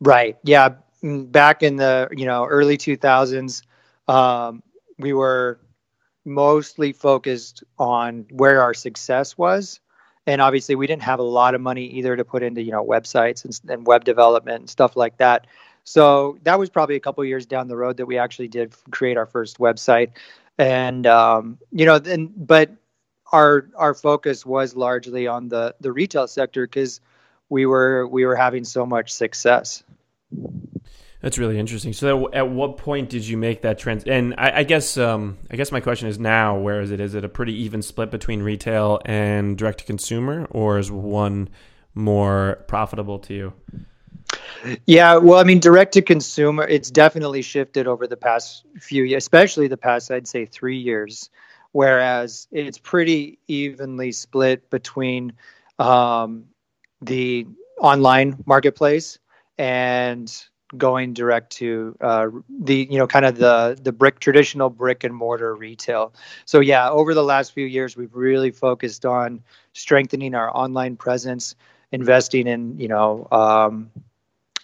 Right. 0.00 0.38
Yeah. 0.42 0.74
Mm, 1.02 1.30
back 1.30 1.62
in 1.62 1.76
the 1.76 2.08
you 2.10 2.26
know 2.26 2.46
early 2.46 2.76
two 2.76 2.96
thousands, 2.96 3.62
um, 4.08 4.62
we 4.98 5.12
were 5.12 5.60
mostly 6.24 6.92
focused 6.92 7.64
on 7.78 8.26
where 8.30 8.62
our 8.62 8.74
success 8.74 9.38
was. 9.38 9.80
And 10.26 10.40
obviously 10.40 10.74
we 10.74 10.86
didn't 10.86 11.02
have 11.02 11.18
a 11.18 11.24
lot 11.24 11.54
of 11.54 11.60
money 11.60 11.86
either 11.86 12.14
to 12.16 12.24
put 12.24 12.42
into 12.42 12.62
you 12.62 12.72
know 12.72 12.84
websites 12.84 13.44
and, 13.44 13.70
and 13.70 13.86
web 13.86 14.04
development 14.04 14.60
and 14.60 14.70
stuff 14.70 14.96
like 14.96 15.16
that. 15.18 15.46
So 15.84 16.38
that 16.42 16.58
was 16.58 16.68
probably 16.68 16.96
a 16.96 17.00
couple 17.00 17.24
years 17.24 17.46
down 17.46 17.68
the 17.68 17.76
road 17.76 17.96
that 17.96 18.06
we 18.06 18.18
actually 18.18 18.48
did 18.48 18.74
create 18.90 19.16
our 19.16 19.26
first 19.26 19.58
website. 19.58 20.10
And 20.58 21.06
um, 21.06 21.58
you 21.72 21.86
know 21.86 21.98
then 21.98 22.32
but 22.36 22.70
our 23.32 23.68
our 23.76 23.94
focus 23.94 24.44
was 24.44 24.76
largely 24.76 25.26
on 25.26 25.48
the 25.48 25.74
the 25.80 25.92
retail 25.92 26.28
sector 26.28 26.66
because 26.66 27.00
we 27.48 27.64
were 27.66 28.06
we 28.06 28.26
were 28.26 28.36
having 28.36 28.64
so 28.64 28.84
much 28.84 29.10
success 29.10 29.82
that's 31.20 31.38
really 31.38 31.58
interesting. 31.58 31.92
So, 31.92 32.32
at 32.32 32.48
what 32.48 32.76
point 32.76 33.10
did 33.10 33.26
you 33.26 33.36
make 33.36 33.62
that 33.62 33.78
trend? 33.78 34.08
And 34.08 34.34
I, 34.38 34.58
I 34.58 34.62
guess, 34.64 34.96
um, 34.96 35.38
I 35.50 35.56
guess 35.56 35.70
my 35.70 35.80
question 35.80 36.08
is 36.08 36.18
now: 36.18 36.58
where 36.58 36.80
is 36.80 36.90
it? 36.90 37.00
Is 37.00 37.14
it 37.14 37.24
a 37.24 37.28
pretty 37.28 37.54
even 37.62 37.82
split 37.82 38.10
between 38.10 38.42
retail 38.42 39.00
and 39.04 39.56
direct 39.58 39.80
to 39.80 39.84
consumer, 39.84 40.46
or 40.50 40.78
is 40.78 40.90
one 40.90 41.48
more 41.94 42.64
profitable 42.68 43.18
to 43.20 43.34
you? 43.34 43.52
Yeah, 44.86 45.16
well, 45.16 45.38
I 45.38 45.44
mean, 45.44 45.60
direct 45.60 45.94
to 45.94 46.02
consumer, 46.02 46.66
it's 46.66 46.90
definitely 46.90 47.42
shifted 47.42 47.86
over 47.86 48.06
the 48.06 48.16
past 48.16 48.64
few 48.78 49.04
years, 49.04 49.22
especially 49.22 49.68
the 49.68 49.76
past, 49.76 50.10
I'd 50.10 50.28
say, 50.28 50.44
three 50.46 50.78
years. 50.78 51.30
Whereas 51.72 52.48
it's 52.50 52.78
pretty 52.78 53.38
evenly 53.46 54.12
split 54.12 54.68
between 54.70 55.34
um, 55.78 56.46
the 57.00 57.46
online 57.80 58.42
marketplace 58.44 59.18
and 59.56 60.30
going 60.76 61.14
direct 61.14 61.50
to 61.50 61.96
uh, 62.00 62.28
the 62.48 62.86
you 62.90 62.98
know 62.98 63.06
kind 63.06 63.24
of 63.24 63.36
the 63.36 63.78
the 63.82 63.92
brick 63.92 64.20
traditional 64.20 64.70
brick 64.70 65.04
and 65.04 65.14
mortar 65.14 65.54
retail. 65.54 66.12
So 66.44 66.60
yeah, 66.60 66.90
over 66.90 67.14
the 67.14 67.24
last 67.24 67.52
few 67.52 67.66
years, 67.66 67.96
we've 67.96 68.14
really 68.14 68.50
focused 68.50 69.04
on 69.04 69.42
strengthening 69.72 70.34
our 70.34 70.54
online 70.54 70.96
presence, 70.96 71.54
investing 71.92 72.46
in 72.46 72.78
you 72.78 72.88
know 72.88 73.26
um, 73.30 73.90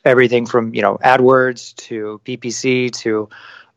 everything 0.05 0.47
from 0.47 0.75
you 0.75 0.83
know 0.83 0.99
AdWords 0.99 1.75
to 1.77 2.21
PPC 2.25 2.93
to 2.99 3.29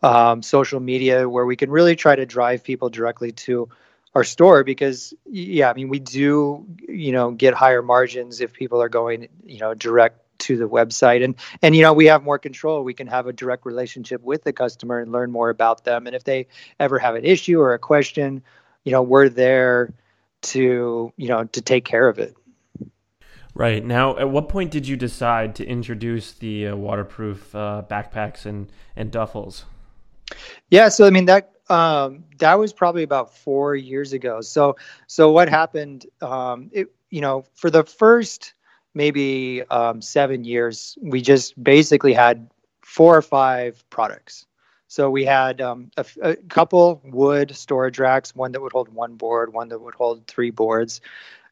um, 0.04 0.42
social 0.44 0.80
media, 0.80 1.28
where 1.28 1.46
we 1.46 1.56
can 1.56 1.72
really 1.72 1.96
try 1.96 2.16
to 2.16 2.26
drive 2.26 2.64
people 2.64 2.90
directly 2.90 3.32
to 3.32 3.70
our 4.16 4.24
store 4.24 4.64
because 4.64 5.14
yeah 5.28 5.70
i 5.70 5.74
mean 5.74 5.88
we 5.88 6.00
do 6.00 6.66
you 6.88 7.12
know 7.12 7.30
get 7.30 7.54
higher 7.54 7.84
margins 7.84 8.42
if 8.42 8.54
people 8.54 8.82
are 8.82 8.90
going 8.90 9.28
you 9.46 9.60
know 9.60 9.76
direct 9.76 10.20
to 10.40 10.58
the 10.58 10.68
website. 10.68 11.24
And 11.24 11.36
and 11.62 11.76
you 11.76 11.82
know 11.82 11.94
we 11.94 12.06
have 12.08 12.24
more 12.24 12.40
control. 12.40 12.84
We 12.84 12.94
can 12.94 13.08
have 13.08 13.28
a 13.28 13.34
direct 13.34 13.66
relationship 13.66 14.22
with 14.22 14.44
the 14.44 14.54
customer 14.54 15.00
and 15.00 15.12
learn 15.12 15.32
more 15.32 15.50
about 15.50 15.84
them. 15.84 16.08
And 16.08 16.16
if 16.16 16.24
they 16.24 16.48
ever 16.80 17.00
have 17.00 17.16
an 17.16 17.26
issue 17.26 17.60
or 17.60 17.74
a 17.74 17.80
question 17.80 18.42
you 18.84 18.92
know 18.92 19.02
we're 19.02 19.30
there 19.30 19.94
to 20.42 21.14
you 21.16 21.28
know 21.28 21.44
to 21.46 21.62
take 21.62 21.86
care 21.86 22.08
of 22.08 22.20
it. 22.20 22.36
Right. 23.54 23.84
Now 23.84 24.18
at 24.18 24.30
what 24.30 24.50
point 24.50 24.72
did 24.72 24.88
you 24.88 24.96
decide 24.96 25.56
to 25.56 25.66
introduce 25.66 26.32
the 26.34 26.68
uh, 26.68 26.76
waterproof 26.76 27.54
uh, 27.54 27.84
backpacks 27.90 28.46
and 28.46 28.72
and 28.96 29.12
duffels? 29.12 29.64
Yeah 30.70 30.90
so 30.90 31.06
i 31.06 31.10
mean 31.10 31.26
that 31.26 31.52
um, 31.70 32.24
that 32.40 32.58
was 32.58 32.74
probably 32.74 33.04
about 33.04 33.38
four 33.38 33.76
years 33.76 34.14
ago. 34.14 34.42
So 34.42 34.78
so 35.06 35.32
what 35.32 35.50
happened 35.50 36.06
um, 36.22 36.70
it 36.72 36.92
you 37.10 37.22
know 37.22 37.46
for 37.54 37.70
the 37.70 37.84
first 37.84 38.54
maybe 38.94 39.64
um, 39.70 40.02
seven 40.02 40.44
years, 40.44 40.98
we 41.02 41.22
just 41.22 41.62
basically 41.62 42.14
had 42.14 42.50
four 42.82 43.16
or 43.16 43.22
five 43.22 43.84
products. 43.90 44.46
So 44.88 45.12
we 45.12 45.24
had 45.24 45.62
um, 45.62 45.92
a, 45.98 46.06
a, 46.22 46.36
couple 46.36 47.00
wood 47.06 47.56
storage 47.56 48.00
racks, 48.00 48.36
one 48.36 48.52
that 48.54 48.62
would 48.62 48.72
hold 48.72 48.90
one 48.90 49.16
board, 49.16 49.54
one 49.54 49.70
that 49.70 49.80
would 49.80 49.94
hold 49.94 50.26
three 50.26 50.50
boards. 50.50 51.00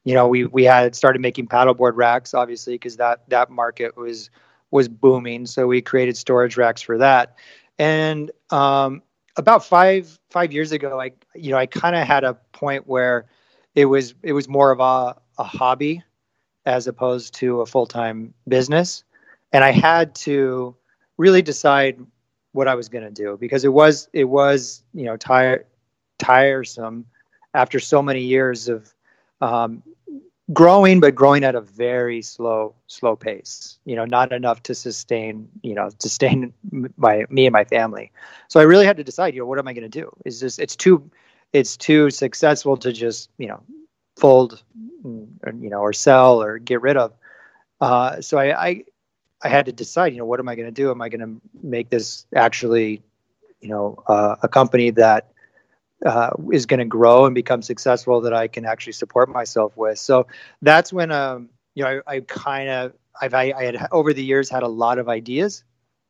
You 0.02 0.14
know, 0.14 0.26
we 0.26 0.44
we 0.44 0.64
had 0.64 0.96
started 0.96 1.20
making 1.20 1.46
paddleboard 1.46 1.92
racks, 1.94 2.34
obviously, 2.34 2.74
because 2.74 2.96
that 2.96 3.28
that 3.28 3.50
market 3.50 3.96
was 3.96 4.30
was 4.72 4.88
booming. 4.88 5.46
So 5.46 5.68
we 5.68 5.80
created 5.80 6.16
storage 6.16 6.56
racks 6.56 6.82
for 6.82 6.98
that. 6.98 7.36
And 7.78 8.32
um, 8.50 9.02
about 9.36 9.64
five 9.64 10.18
five 10.30 10.52
years 10.52 10.72
ago, 10.72 11.00
I 11.00 11.12
you 11.36 11.52
know 11.52 11.58
I 11.58 11.66
kind 11.66 11.94
of 11.94 12.06
had 12.06 12.24
a 12.24 12.34
point 12.52 12.88
where 12.88 13.26
it 13.76 13.84
was 13.84 14.14
it 14.24 14.32
was 14.32 14.48
more 14.48 14.72
of 14.72 14.80
a, 14.80 15.16
a 15.40 15.44
hobby 15.44 16.02
as 16.68 16.86
opposed 16.86 17.34
to 17.34 17.62
a 17.62 17.66
full 17.66 17.86
time 17.86 18.34
business, 18.46 19.02
and 19.52 19.64
I 19.64 19.72
had 19.72 20.14
to 20.16 20.76
really 21.16 21.42
decide 21.42 21.98
what 22.52 22.68
I 22.68 22.74
was 22.74 22.88
going 22.88 23.04
to 23.04 23.10
do 23.10 23.36
because 23.40 23.64
it 23.64 23.72
was 23.72 24.08
it 24.12 24.24
was 24.24 24.84
you 24.94 25.04
know 25.04 25.16
tire, 25.16 25.66
tiresome 26.18 27.06
after 27.54 27.80
so 27.80 28.02
many 28.02 28.20
years 28.20 28.68
of 28.68 28.92
um, 29.40 29.82
growing, 30.52 31.00
but 31.00 31.14
growing 31.14 31.42
at 31.42 31.54
a 31.54 31.60
very 31.60 32.20
slow 32.20 32.74
slow 32.86 33.16
pace. 33.16 33.78
You 33.86 33.96
know, 33.96 34.04
not 34.04 34.32
enough 34.32 34.62
to 34.64 34.74
sustain 34.74 35.48
you 35.62 35.74
know 35.74 35.88
sustain 35.98 36.52
my 36.96 37.24
me 37.30 37.46
and 37.46 37.52
my 37.52 37.64
family. 37.64 38.12
So 38.48 38.60
I 38.60 38.64
really 38.64 38.86
had 38.86 38.98
to 38.98 39.04
decide. 39.04 39.34
You 39.34 39.40
know, 39.40 39.46
what 39.46 39.58
am 39.58 39.68
I 39.68 39.72
going 39.72 39.90
to 39.90 40.00
do? 40.00 40.10
Is 40.26 40.40
this 40.40 40.58
it's 40.58 40.76
too 40.76 41.10
it's 41.54 41.78
too 41.78 42.10
successful 42.10 42.76
to 42.76 42.92
just 42.92 43.30
you 43.38 43.48
know 43.48 43.62
fold 44.18 44.62
or, 45.04 45.52
you 45.52 45.70
know 45.70 45.80
or 45.80 45.92
sell 45.92 46.42
or 46.42 46.58
get 46.58 46.82
rid 46.82 46.96
of. 46.96 47.12
Uh, 47.80 48.20
so 48.20 48.38
I, 48.38 48.66
I 48.66 48.84
I 49.42 49.48
had 49.48 49.66
to 49.66 49.72
decide, 49.72 50.12
you 50.12 50.18
know, 50.18 50.24
what 50.24 50.40
am 50.40 50.48
I 50.48 50.56
going 50.56 50.66
to 50.66 50.72
do? 50.72 50.90
Am 50.90 51.00
I 51.00 51.08
going 51.08 51.20
to 51.20 51.40
make 51.62 51.90
this 51.90 52.26
actually, 52.34 53.02
you 53.60 53.68
know, 53.68 54.02
uh, 54.06 54.36
a 54.42 54.48
company 54.48 54.90
that 54.90 55.30
uh, 56.04 56.30
is 56.52 56.66
going 56.66 56.80
to 56.80 56.86
grow 56.86 57.26
and 57.26 57.34
become 57.34 57.62
successful 57.62 58.22
that 58.22 58.34
I 58.34 58.48
can 58.48 58.64
actually 58.64 58.94
support 58.94 59.28
myself 59.28 59.76
with? 59.76 59.98
So 59.98 60.26
that's 60.60 60.92
when, 60.92 61.12
um, 61.12 61.50
you 61.74 61.84
know, 61.84 62.00
I, 62.06 62.16
I 62.16 62.20
kind 62.20 62.68
of, 62.68 62.92
I've, 63.20 63.34
I, 63.34 63.52
I, 63.56 63.64
had 63.64 63.88
over 63.92 64.12
the 64.12 64.24
years 64.24 64.50
had 64.50 64.64
a 64.64 64.68
lot 64.68 64.98
of 64.98 65.08
ideas 65.08 65.62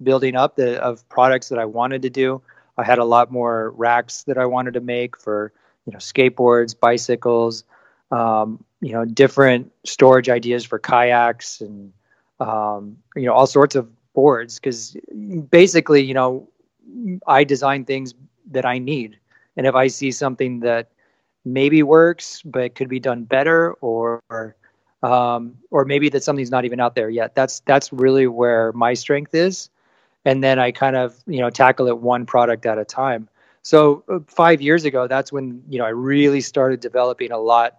building 0.02 0.36
up 0.36 0.56
the, 0.56 0.82
of 0.82 1.06
products 1.08 1.50
that 1.50 1.58
I 1.58 1.66
wanted 1.66 2.02
to 2.02 2.10
do. 2.10 2.40
I 2.78 2.84
had 2.84 2.98
a 2.98 3.04
lot 3.04 3.30
more 3.30 3.70
racks 3.70 4.22
that 4.24 4.38
I 4.38 4.46
wanted 4.46 4.74
to 4.74 4.80
make 4.80 5.18
for, 5.18 5.52
you 5.84 5.92
know, 5.92 5.98
skateboards, 5.98 6.78
bicycles, 6.78 7.64
um, 8.10 8.64
you 8.80 8.92
know, 8.92 9.04
different 9.04 9.72
storage 9.84 10.28
ideas 10.28 10.64
for 10.64 10.78
kayaks 10.78 11.60
and, 11.60 11.92
um, 12.40 12.96
you 13.16 13.26
know 13.26 13.32
all 13.32 13.46
sorts 13.46 13.74
of 13.74 13.88
boards 14.14 14.58
because 14.58 14.96
basically 15.50 16.02
you 16.02 16.14
know 16.14 16.48
i 17.26 17.44
design 17.44 17.84
things 17.84 18.14
that 18.50 18.64
i 18.64 18.78
need. 18.78 19.18
And 19.56 19.66
if 19.66 19.74
i 19.74 19.88
see 19.88 20.12
something 20.12 20.60
that 20.60 20.90
maybe 21.44 21.82
works 21.82 22.42
but 22.44 22.74
could 22.74 22.88
be 22.88 23.00
done 23.00 23.24
better 23.24 23.72
or 23.80 24.22
um, 25.02 25.56
or 25.70 25.84
maybe 25.84 26.08
that 26.08 26.24
something's 26.24 26.50
not 26.50 26.64
even 26.64 26.80
out 26.80 26.94
there 26.94 27.10
yet 27.10 27.34
that's 27.34 27.60
that's 27.60 27.92
really 27.92 28.26
where 28.26 28.72
my 28.72 28.94
strength 28.94 29.34
is. 29.34 29.70
And 30.24 30.42
then 30.42 30.58
i 30.58 30.70
kind 30.70 30.96
of 30.96 31.16
you 31.26 31.40
know 31.40 31.50
tackle 31.50 31.88
it 31.88 31.98
one 31.98 32.26
product 32.26 32.66
at 32.66 32.78
a 32.78 32.84
time. 32.84 33.28
So 33.62 34.04
uh, 34.08 34.20
five 34.26 34.62
years 34.62 34.84
ago 34.84 35.08
that's 35.08 35.32
when 35.32 35.62
you 35.68 35.78
know 35.78 35.84
i 35.84 35.90
really 35.90 36.40
started 36.40 36.80
developing 36.80 37.32
a 37.32 37.38
lot 37.38 37.78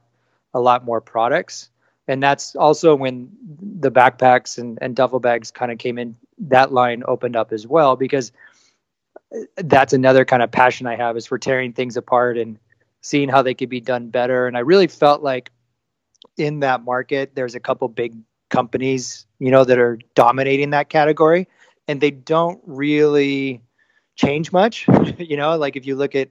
a 0.53 0.59
lot 0.59 0.85
more 0.85 1.01
products. 1.01 1.69
And 2.07 2.23
that's 2.23 2.55
also 2.55 2.95
when 2.95 3.29
the 3.61 3.91
backpacks 3.91 4.57
and, 4.57 4.79
and 4.81 4.95
duffel 4.95 5.19
bags 5.19 5.51
kind 5.51 5.71
of 5.71 5.77
came 5.77 5.99
in 5.99 6.15
that 6.39 6.71
line 6.71 7.03
opened 7.07 7.35
up 7.35 7.51
as 7.51 7.67
well 7.67 7.95
because 7.95 8.31
uh, 9.35 9.41
that's 9.57 9.93
another 9.93 10.25
kind 10.25 10.41
of 10.41 10.49
passion 10.49 10.87
i 10.87 10.95
have 10.95 11.17
is 11.17 11.27
for 11.27 11.37
tearing 11.37 11.73
things 11.73 11.97
apart 11.97 12.37
and 12.37 12.57
seeing 13.01 13.29
how 13.29 13.41
they 13.41 13.53
could 13.53 13.69
be 13.69 13.79
done 13.79 14.09
better. 14.09 14.47
And 14.47 14.57
i 14.57 14.61
really 14.61 14.87
felt 14.87 15.21
like 15.21 15.51
in 16.37 16.61
that 16.61 16.83
market 16.83 17.35
there's 17.35 17.55
a 17.55 17.59
couple 17.59 17.87
big 17.87 18.15
companies 18.49 19.27
you 19.37 19.51
know 19.51 19.63
that 19.63 19.77
are 19.77 19.99
dominating 20.15 20.71
that 20.71 20.89
category 20.89 21.47
and 21.87 22.01
they 22.01 22.11
don't 22.11 22.59
really 22.65 23.61
change 24.15 24.51
much. 24.51 24.87
You 25.19 25.37
know 25.37 25.57
like 25.57 25.75
if 25.75 25.85
you 25.85 25.95
look 25.95 26.15
at 26.15 26.29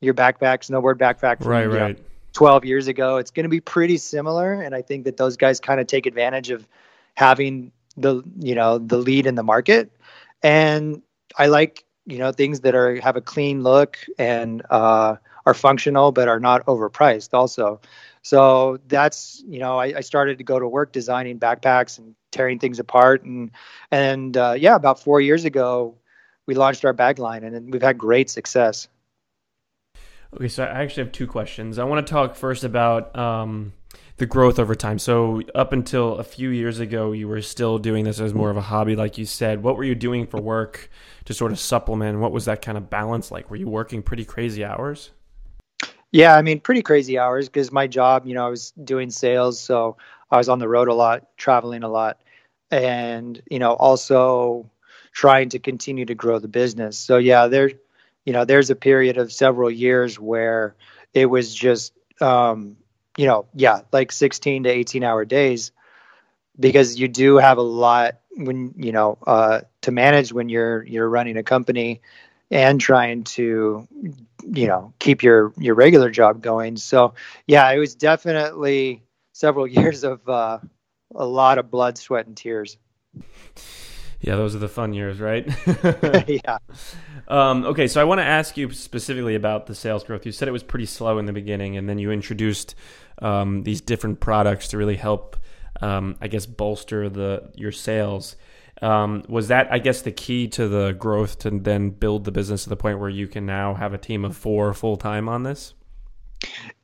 your 0.00 0.14
backpack 0.14 0.66
snowboard 0.68 0.96
backpack 0.96 1.38
from, 1.38 1.48
right 1.48 1.66
right. 1.66 1.96
know, 1.96 2.04
12 2.32 2.64
years 2.64 2.88
ago. 2.88 3.16
It's 3.16 3.30
going 3.30 3.44
to 3.44 3.50
be 3.50 3.60
pretty 3.60 3.96
similar, 3.96 4.52
and 4.52 4.74
I 4.74 4.82
think 4.82 5.04
that 5.04 5.16
those 5.16 5.36
guys 5.36 5.60
kind 5.60 5.80
of 5.80 5.86
take 5.86 6.06
advantage 6.06 6.50
of 6.50 6.66
having 7.14 7.72
the 7.96 8.22
you 8.38 8.54
know 8.54 8.78
the 8.78 8.96
lead 8.96 9.26
in 9.26 9.34
the 9.34 9.42
market. 9.42 9.90
And 10.42 11.02
I 11.36 11.46
like 11.46 11.84
you 12.06 12.18
know 12.18 12.32
things 12.32 12.60
that 12.60 12.74
are 12.74 13.00
have 13.00 13.16
a 13.16 13.20
clean 13.20 13.62
look 13.62 13.98
and 14.18 14.62
uh, 14.70 15.16
are 15.46 15.54
functional 15.54 16.12
but 16.12 16.28
are 16.28 16.40
not 16.40 16.64
overpriced 16.66 17.30
also. 17.32 17.80
So 18.22 18.78
that's 18.88 19.42
you 19.46 19.58
know 19.58 19.78
I, 19.78 19.96
I, 19.96 20.00
started 20.00 20.38
to 20.38 20.44
go 20.44 20.58
to 20.58 20.68
work 20.68 20.92
designing 20.92 21.38
backpacks 21.38 21.98
and 21.98 22.14
tearing 22.32 22.58
things 22.58 22.78
apart 22.78 23.24
and 23.24 23.50
and 23.90 24.36
uh, 24.36 24.54
yeah 24.58 24.74
about 24.74 25.00
four 25.00 25.20
years 25.20 25.44
ago 25.44 25.96
we 26.46 26.54
launched 26.54 26.84
our 26.84 26.92
bag 26.92 27.18
line 27.18 27.44
and 27.44 27.72
we've 27.72 27.82
had 27.82 27.96
great 27.96 28.28
success. 28.28 28.88
Okay, 30.34 30.48
so 30.48 30.64
I 30.64 30.82
actually 30.82 31.04
have 31.04 31.12
two 31.12 31.26
questions. 31.26 31.78
I 31.78 31.84
want 31.84 32.06
to 32.06 32.10
talk 32.10 32.36
first 32.36 32.62
about 32.62 33.16
um, 33.18 33.72
the 34.18 34.26
growth 34.26 34.58
over 34.60 34.76
time. 34.76 34.98
So, 34.98 35.42
up 35.54 35.72
until 35.72 36.18
a 36.18 36.24
few 36.24 36.50
years 36.50 36.78
ago, 36.78 37.12
you 37.12 37.26
were 37.26 37.42
still 37.42 37.78
doing 37.78 38.04
this 38.04 38.20
as 38.20 38.32
more 38.32 38.50
of 38.50 38.56
a 38.56 38.60
hobby, 38.60 38.94
like 38.94 39.18
you 39.18 39.24
said. 39.24 39.62
What 39.62 39.76
were 39.76 39.82
you 39.82 39.96
doing 39.96 40.26
for 40.26 40.40
work 40.40 40.88
to 41.24 41.34
sort 41.34 41.50
of 41.50 41.58
supplement? 41.58 42.20
What 42.20 42.30
was 42.30 42.44
that 42.44 42.62
kind 42.62 42.78
of 42.78 42.88
balance 42.88 43.32
like? 43.32 43.50
Were 43.50 43.56
you 43.56 43.68
working 43.68 44.02
pretty 44.02 44.24
crazy 44.24 44.64
hours? 44.64 45.10
Yeah, 46.12 46.36
I 46.36 46.42
mean, 46.42 46.60
pretty 46.60 46.82
crazy 46.82 47.18
hours 47.18 47.48
because 47.48 47.72
my 47.72 47.86
job, 47.86 48.26
you 48.26 48.34
know, 48.34 48.46
I 48.46 48.50
was 48.50 48.72
doing 48.72 49.10
sales, 49.10 49.60
so 49.60 49.96
I 50.30 50.36
was 50.36 50.48
on 50.48 50.58
the 50.58 50.68
road 50.68 50.88
a 50.88 50.94
lot, 50.94 51.36
traveling 51.36 51.82
a 51.82 51.88
lot, 51.88 52.20
and 52.70 53.40
you 53.50 53.58
know, 53.58 53.72
also 53.72 54.70
trying 55.12 55.48
to 55.50 55.58
continue 55.58 56.04
to 56.04 56.14
grow 56.14 56.38
the 56.38 56.48
business. 56.48 56.98
So 56.98 57.18
yeah, 57.18 57.48
there 57.48 57.70
you 58.24 58.32
know, 58.32 58.44
there's 58.44 58.70
a 58.70 58.76
period 58.76 59.18
of 59.18 59.32
several 59.32 59.70
years 59.70 60.18
where 60.18 60.76
it 61.14 61.26
was 61.26 61.54
just, 61.54 61.92
um, 62.20 62.76
you 63.16 63.26
know, 63.26 63.46
yeah, 63.54 63.80
like 63.92 64.12
16 64.12 64.64
to 64.64 64.68
18 64.70 65.02
hour 65.02 65.24
days 65.24 65.72
because 66.58 66.98
you 66.98 67.08
do 67.08 67.36
have 67.36 67.58
a 67.58 67.62
lot 67.62 68.20
when, 68.36 68.74
you 68.76 68.92
know, 68.92 69.18
uh, 69.26 69.60
to 69.82 69.90
manage 69.90 70.32
when 70.32 70.48
you're, 70.48 70.82
you're 70.84 71.08
running 71.08 71.36
a 71.36 71.42
company 71.42 72.00
and 72.50 72.80
trying 72.80 73.24
to, 73.24 73.88
you 74.42 74.66
know, 74.66 74.92
keep 74.98 75.22
your, 75.22 75.52
your 75.56 75.74
regular 75.74 76.10
job 76.10 76.42
going. 76.42 76.76
So 76.76 77.14
yeah, 77.46 77.70
it 77.70 77.78
was 77.78 77.94
definitely 77.94 79.02
several 79.32 79.66
years 79.66 80.04
of, 80.04 80.28
uh, 80.28 80.58
a 81.14 81.26
lot 81.26 81.58
of 81.58 81.70
blood, 81.70 81.98
sweat, 81.98 82.26
and 82.26 82.36
tears. 82.36 82.76
Yeah, 84.20 84.36
those 84.36 84.54
are 84.54 84.58
the 84.58 84.68
fun 84.68 84.92
years, 84.92 85.18
right? 85.18 85.48
yeah. 86.28 86.58
Um, 87.26 87.64
okay, 87.64 87.88
so 87.88 88.00
I 88.00 88.04
want 88.04 88.18
to 88.18 88.24
ask 88.24 88.56
you 88.56 88.70
specifically 88.72 89.34
about 89.34 89.66
the 89.66 89.74
sales 89.74 90.04
growth. 90.04 90.26
You 90.26 90.32
said 90.32 90.46
it 90.46 90.52
was 90.52 90.62
pretty 90.62 90.86
slow 90.86 91.18
in 91.18 91.24
the 91.24 91.32
beginning, 91.32 91.76
and 91.76 91.88
then 91.88 91.98
you 91.98 92.10
introduced 92.10 92.74
um, 93.22 93.62
these 93.62 93.80
different 93.80 94.20
products 94.20 94.68
to 94.68 94.78
really 94.78 94.96
help, 94.96 95.36
um, 95.80 96.16
I 96.20 96.28
guess, 96.28 96.44
bolster 96.44 97.08
the 97.08 97.50
your 97.54 97.72
sales. 97.72 98.36
Um, 98.82 99.24
was 99.28 99.48
that, 99.48 99.72
I 99.72 99.78
guess, 99.78 100.02
the 100.02 100.12
key 100.12 100.48
to 100.48 100.68
the 100.68 100.92
growth 100.92 101.38
to 101.40 101.50
then 101.50 101.90
build 101.90 102.24
the 102.24 102.32
business 102.32 102.64
to 102.64 102.70
the 102.70 102.76
point 102.76 102.98
where 102.98 103.10
you 103.10 103.26
can 103.26 103.46
now 103.46 103.74
have 103.74 103.94
a 103.94 103.98
team 103.98 104.24
of 104.24 104.36
four 104.36 104.72
full 104.74 104.96
time 104.96 105.28
on 105.28 105.42
this? 105.42 105.74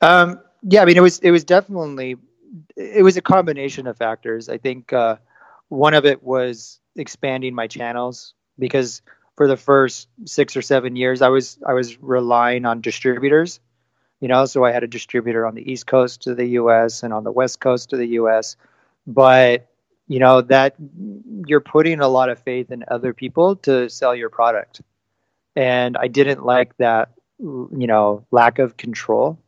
Um, 0.00 0.40
yeah, 0.62 0.82
I 0.82 0.84
mean, 0.84 0.96
it 0.96 1.02
was 1.02 1.18
it 1.20 1.30
was 1.30 1.44
definitely 1.44 2.16
it 2.76 3.02
was 3.02 3.16
a 3.16 3.22
combination 3.22 3.86
of 3.86 3.96
factors. 3.96 4.48
I 4.48 4.58
think 4.58 4.92
uh, 4.92 5.16
one 5.68 5.94
of 5.94 6.04
it 6.04 6.22
was 6.22 6.80
expanding 6.96 7.54
my 7.54 7.66
channels 7.66 8.34
because 8.58 9.02
for 9.36 9.46
the 9.46 9.56
first 9.56 10.08
six 10.24 10.56
or 10.56 10.62
seven 10.62 10.96
years 10.96 11.22
I 11.22 11.28
was 11.28 11.58
I 11.66 11.74
was 11.74 12.00
relying 12.02 12.64
on 12.64 12.80
distributors. 12.80 13.60
You 14.20 14.28
know, 14.28 14.46
so 14.46 14.64
I 14.64 14.72
had 14.72 14.82
a 14.82 14.88
distributor 14.88 15.46
on 15.46 15.54
the 15.54 15.70
east 15.70 15.86
coast 15.86 16.26
of 16.26 16.38
the 16.38 16.46
US 16.60 17.02
and 17.02 17.12
on 17.12 17.22
the 17.22 17.32
west 17.32 17.60
coast 17.60 17.92
of 17.92 17.98
the 17.98 18.08
US. 18.08 18.56
But 19.06 19.68
you 20.08 20.18
know 20.18 20.40
that 20.40 20.74
you're 21.46 21.60
putting 21.60 22.00
a 22.00 22.08
lot 22.08 22.28
of 22.28 22.38
faith 22.38 22.70
in 22.70 22.84
other 22.88 23.12
people 23.12 23.56
to 23.56 23.88
sell 23.88 24.14
your 24.14 24.30
product 24.30 24.80
and 25.54 25.96
i 25.96 26.08
didn't 26.08 26.44
like 26.44 26.76
that 26.76 27.10
you 27.38 27.86
know 27.86 28.24
lack 28.30 28.58
of 28.58 28.76
control 28.76 29.38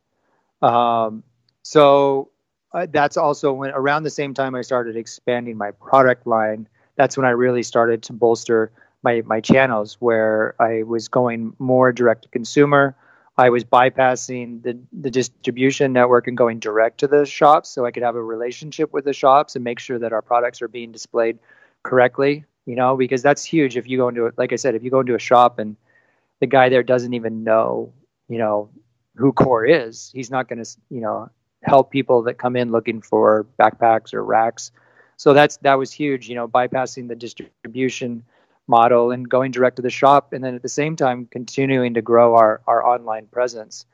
um, 0.60 1.22
so 1.62 2.30
uh, 2.72 2.86
that's 2.90 3.16
also 3.16 3.52
when 3.52 3.70
around 3.70 4.02
the 4.02 4.10
same 4.10 4.34
time 4.34 4.54
i 4.54 4.62
started 4.62 4.96
expanding 4.96 5.56
my 5.56 5.70
product 5.70 6.26
line 6.26 6.68
that's 6.98 7.16
when 7.16 7.24
I 7.24 7.30
really 7.30 7.62
started 7.62 8.02
to 8.02 8.12
bolster 8.12 8.70
my 9.02 9.22
my 9.24 9.40
channels 9.40 9.96
where 10.00 10.54
I 10.60 10.82
was 10.82 11.08
going 11.08 11.54
more 11.58 11.92
direct 11.92 12.24
to 12.24 12.28
consumer. 12.28 12.94
I 13.38 13.50
was 13.50 13.64
bypassing 13.64 14.62
the 14.64 14.76
the 14.92 15.10
distribution 15.10 15.92
network 15.92 16.26
and 16.26 16.36
going 16.36 16.58
direct 16.58 16.98
to 16.98 17.06
the 17.06 17.24
shops 17.24 17.70
so 17.70 17.86
I 17.86 17.92
could 17.92 18.02
have 18.02 18.16
a 18.16 18.22
relationship 18.22 18.92
with 18.92 19.04
the 19.04 19.12
shops 19.12 19.54
and 19.54 19.64
make 19.64 19.78
sure 19.78 19.98
that 20.00 20.12
our 20.12 20.22
products 20.22 20.60
are 20.60 20.68
being 20.68 20.90
displayed 20.90 21.38
correctly, 21.84 22.44
you 22.66 22.74
know, 22.74 22.96
because 22.96 23.22
that's 23.22 23.44
huge 23.44 23.76
if 23.76 23.88
you 23.88 23.96
go 23.96 24.08
into 24.08 24.26
it 24.26 24.34
like 24.36 24.52
I 24.52 24.56
said, 24.56 24.74
if 24.74 24.82
you 24.82 24.90
go 24.90 25.00
into 25.00 25.14
a 25.14 25.20
shop 25.20 25.60
and 25.60 25.76
the 26.40 26.46
guy 26.46 26.68
there 26.68 26.82
doesn't 26.82 27.14
even 27.14 27.44
know, 27.44 27.92
you 28.28 28.38
know, 28.38 28.70
who 29.14 29.32
Core 29.32 29.64
is, 29.64 30.10
he's 30.12 30.30
not 30.30 30.48
going 30.48 30.62
to, 30.62 30.70
you 30.90 31.00
know, 31.00 31.30
help 31.62 31.90
people 31.90 32.22
that 32.22 32.38
come 32.38 32.56
in 32.56 32.72
looking 32.72 33.02
for 33.02 33.46
backpacks 33.58 34.12
or 34.12 34.24
racks 34.24 34.72
so 35.18 35.34
that's 35.34 35.58
that 35.58 35.74
was 35.74 35.92
huge. 35.92 36.28
You 36.28 36.36
know, 36.36 36.48
bypassing 36.48 37.08
the 37.08 37.16
distribution 37.16 38.24
model 38.68 39.10
and 39.10 39.28
going 39.28 39.50
direct 39.50 39.76
to 39.76 39.82
the 39.82 39.90
shop, 39.90 40.32
and 40.32 40.42
then 40.42 40.54
at 40.54 40.62
the 40.62 40.68
same 40.68 40.96
time 40.96 41.26
continuing 41.26 41.94
to 41.94 42.02
grow 42.02 42.36
our 42.36 42.62
our 42.66 42.82
online 42.86 43.26
presence. 43.26 43.84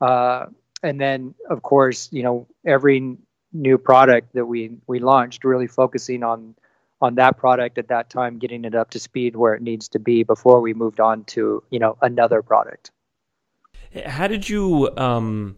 Uh, 0.00 0.46
and 0.82 1.00
then, 1.00 1.34
of 1.50 1.62
course, 1.62 2.08
you 2.12 2.22
know, 2.22 2.46
every 2.64 3.16
new 3.52 3.78
product 3.78 4.34
that 4.34 4.44
we 4.44 4.70
we 4.86 5.00
launched, 5.00 5.42
really 5.42 5.66
focusing 5.66 6.22
on 6.22 6.54
on 7.00 7.14
that 7.14 7.38
product 7.38 7.78
at 7.78 7.88
that 7.88 8.10
time, 8.10 8.38
getting 8.38 8.64
it 8.64 8.74
up 8.74 8.90
to 8.90 8.98
speed 8.98 9.36
where 9.36 9.54
it 9.54 9.62
needs 9.62 9.88
to 9.88 9.98
be 9.98 10.22
before 10.22 10.60
we 10.60 10.74
moved 10.74 11.00
on 11.00 11.24
to 11.24 11.62
you 11.70 11.78
know 11.78 11.96
another 12.02 12.42
product. 12.42 12.90
How 14.04 14.28
did 14.28 14.46
you 14.46 14.90
um, 14.98 15.56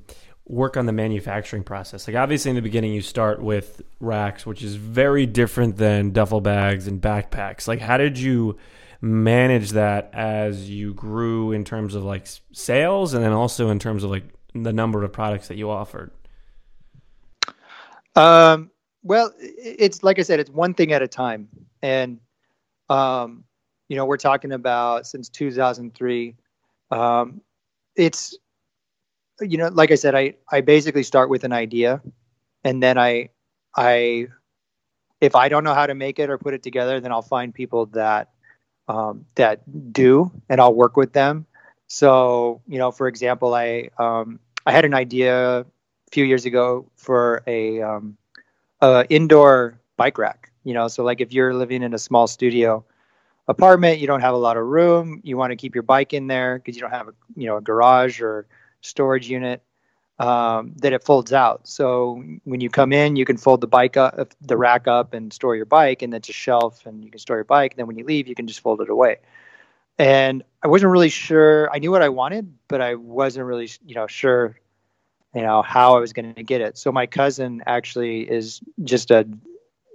work 0.51 0.77
on 0.77 0.87
the 0.87 0.93
manufacturing 0.93 1.63
process? 1.63 2.07
Like 2.07 2.17
obviously 2.17 2.51
in 2.51 2.57
the 2.57 2.63
beginning 2.63 2.93
you 2.93 3.03
start 3.03 3.41
with 3.41 3.83
racks, 4.01 4.45
which 4.45 4.63
is 4.63 4.75
very 4.75 5.27
different 5.27 5.77
than 5.77 6.11
duffel 6.11 6.41
bags 6.41 6.87
and 6.87 7.01
backpacks. 7.01 7.69
Like 7.69 7.81
how 7.81 7.97
did 7.97 8.19
you 8.19 8.59
manage 9.01 9.71
that 9.71 10.11
as 10.13 10.69
you 10.69 10.93
grew 10.93 11.53
in 11.53 11.65
terms 11.65 11.95
of 11.95 12.05
like 12.05 12.27
sales 12.53 13.15
and 13.15 13.25
then 13.25 13.33
also 13.33 13.71
in 13.71 13.79
terms 13.79 14.05
of 14.05 14.11
like 14.11 14.25
the 14.55 14.73
number 14.73 15.03
of 15.05 15.13
products 15.13 15.49
that 15.49 15.57
you 15.57 15.71
offered? 15.71 16.11
Um, 18.17 18.71
well, 19.03 19.33
it's 19.39 20.03
like 20.03 20.19
I 20.19 20.23
said, 20.23 20.41
it's 20.41 20.51
one 20.51 20.75
thing 20.75 20.93
at 20.93 21.01
a 21.01 21.09
time, 21.09 21.49
and 21.83 22.21
um, 22.89 23.45
you 23.89 23.97
know, 23.97 24.05
we're 24.05 24.17
talking 24.17 24.53
about 24.53 25.07
since 25.07 25.29
2003. 25.29 26.37
Um, 26.91 27.41
it's 27.97 28.37
you 29.41 29.59
know, 29.59 29.69
like 29.69 29.91
I 29.91 29.95
said, 29.97 30.15
I 30.15 30.35
I 30.51 30.61
basically 30.61 31.03
start 31.03 31.31
with 31.31 31.45
an 31.45 31.53
idea, 31.53 32.03
and 32.65 32.83
then 32.83 32.99
I 32.99 33.31
I 33.77 34.29
if 35.21 35.35
I 35.35 35.49
don't 35.49 35.65
know 35.65 35.75
how 35.75 35.87
to 35.87 35.95
make 35.95 36.19
it 36.19 36.31
or 36.31 36.39
put 36.39 36.55
it 36.55 36.63
together, 36.63 37.01
then 37.01 37.13
I'll 37.13 37.23
find 37.23 37.55
people 37.55 37.87
that 37.87 38.31
um, 38.89 39.27
that 39.37 39.93
do, 39.93 40.33
and 40.49 40.61
I'll 40.61 40.75
work 40.75 40.97
with 40.97 41.13
them. 41.13 41.47
So 41.87 42.63
you 42.67 42.79
know, 42.79 42.91
for 42.91 43.09
example, 43.09 43.55
I 43.55 43.91
um, 43.99 44.41
I 44.67 44.73
had 44.73 44.85
an 44.85 44.95
idea 44.95 45.61
a 45.61 45.67
few 46.11 46.25
years 46.25 46.45
ago 46.47 46.91
for 46.97 47.43
a, 47.47 47.83
um, 47.83 48.17
a 48.81 49.07
indoor 49.09 49.81
bike 49.97 50.19
rack. 50.19 50.51
You 50.65 50.75
know, 50.75 50.89
so 50.89 51.05
like 51.05 51.21
if 51.21 51.33
you're 51.33 51.55
living 51.55 51.83
in 51.83 51.95
a 51.95 51.99
small 51.99 52.27
studio 52.27 52.85
apartment, 53.49 53.99
you 53.99 54.07
don't 54.07 54.21
have 54.21 54.35
a 54.35 54.39
lot 54.39 54.57
of 54.57 54.67
room, 54.67 55.21
you 55.25 55.37
want 55.37 55.51
to 55.51 55.57
keep 55.57 55.75
your 55.75 55.83
bike 55.83 56.13
in 56.13 56.27
there 56.27 56.59
because 56.59 56.77
you 56.77 56.83
don't 56.83 56.91
have 56.91 57.09
a 57.09 57.15
you 57.37 57.47
know 57.47 57.57
a 57.57 57.61
garage 57.61 58.21
or 58.21 58.47
storage 58.81 59.29
unit. 59.29 59.63
Um, 60.19 60.75
that 60.83 60.93
it 60.93 61.03
folds 61.03 61.33
out. 61.33 61.67
So 61.67 62.23
when 62.45 62.61
you 62.61 62.69
come 62.69 62.93
in, 62.93 63.17
you 63.17 63.25
can 63.25 63.39
fold 63.39 63.63
the 63.63 63.67
bike 63.67 63.97
up, 63.97 64.35
the 64.43 64.59
rack 64.59 64.87
up, 64.87 65.15
and 65.15 65.33
store 65.33 65.57
your 65.57 65.65
bike, 65.65 66.03
and 66.03 66.13
then 66.13 66.19
it's 66.19 66.29
a 66.29 66.35
shelf, 66.35 66.85
and 66.85 67.03
you 67.03 67.11
can 67.11 67.19
store 67.19 67.39
your 67.39 67.45
bike. 67.45 67.73
And 67.73 67.79
then 67.79 67.87
when 67.87 67.97
you 67.97 68.05
leave, 68.05 68.29
you 68.29 68.35
can 68.35 68.47
just 68.47 68.61
fold 68.61 68.83
it 68.83 68.91
away. 68.91 69.17
And 69.99 70.45
I 70.63 70.69
wasn't 70.69 70.93
really 70.93 71.09
sure. 71.09 71.71
I 71.73 71.79
knew 71.79 71.91
what 71.91 72.03
I 72.03 72.11
wanted, 72.11 72.53
but 72.69 72.83
I 72.83 72.97
wasn't 72.97 73.47
really, 73.47 73.71
you 73.87 73.95
know, 73.95 74.07
sure, 74.07 74.61
you 75.35 75.41
know, 75.41 75.63
how 75.63 75.97
I 75.97 76.01
was 76.01 76.13
going 76.13 76.35
to 76.35 76.43
get 76.43 76.61
it. 76.61 76.77
So 76.77 76.93
my 76.93 77.07
cousin 77.07 77.63
actually 77.67 78.31
is 78.31 78.61
just 78.85 79.11
a 79.11 79.27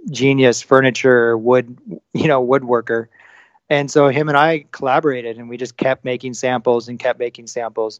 genius 0.10 0.60
furniture 0.60 1.38
wood, 1.38 1.78
you 2.14 2.28
know, 2.28 2.44
woodworker. 2.44 3.10
And 3.70 3.92
so 3.92 4.08
him 4.08 4.28
and 4.28 4.38
I 4.40 4.66
collaborated, 4.72 5.38
and 5.38 5.50
we 5.50 5.58
just 5.58 5.78
kept 5.78 6.04
making 6.04 6.34
samples 6.34 6.88
and 6.88 6.98
kept 6.98 7.20
making 7.20 7.46
samples 7.46 8.00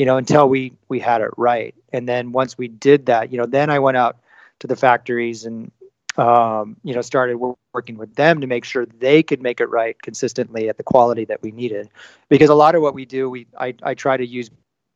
you 0.00 0.06
know, 0.06 0.18
until 0.18 0.48
we 0.48 0.74
we 0.88 1.00
had 1.00 1.22
it 1.22 1.32
right. 1.38 1.74
And 1.92 2.08
then 2.08 2.32
once 2.32 2.58
we 2.58 2.68
did 2.68 3.06
that, 3.06 3.32
you 3.32 3.38
know, 3.38 3.46
then 3.46 3.70
I 3.70 3.80
went 3.80 3.98
out 3.98 4.18
to 4.60 4.68
the 4.68 4.76
factories 4.76 5.44
and 5.46 5.72
um, 6.16 6.76
you 6.84 6.94
know 6.94 7.02
started 7.02 7.36
working 7.36 7.98
with 7.98 8.14
them 8.16 8.40
to 8.42 8.46
make 8.48 8.64
sure 8.64 8.86
they 8.86 9.22
could 9.22 9.42
make 9.42 9.60
it 9.60 9.70
right 9.70 10.00
consistently 10.02 10.70
at 10.70 10.78
the 10.78 10.84
quality 10.84 11.26
that 11.26 11.42
we 11.42 11.52
needed. 11.52 11.90
Because 12.28 12.50
a 12.50 12.54
lot 12.54 12.74
of 12.76 12.82
what 12.82 12.94
we 12.94 13.04
do, 13.06 13.30
we 13.30 13.46
I, 13.58 13.74
I 13.82 13.94
try 13.94 14.16
to 14.16 14.26
use 14.26 14.50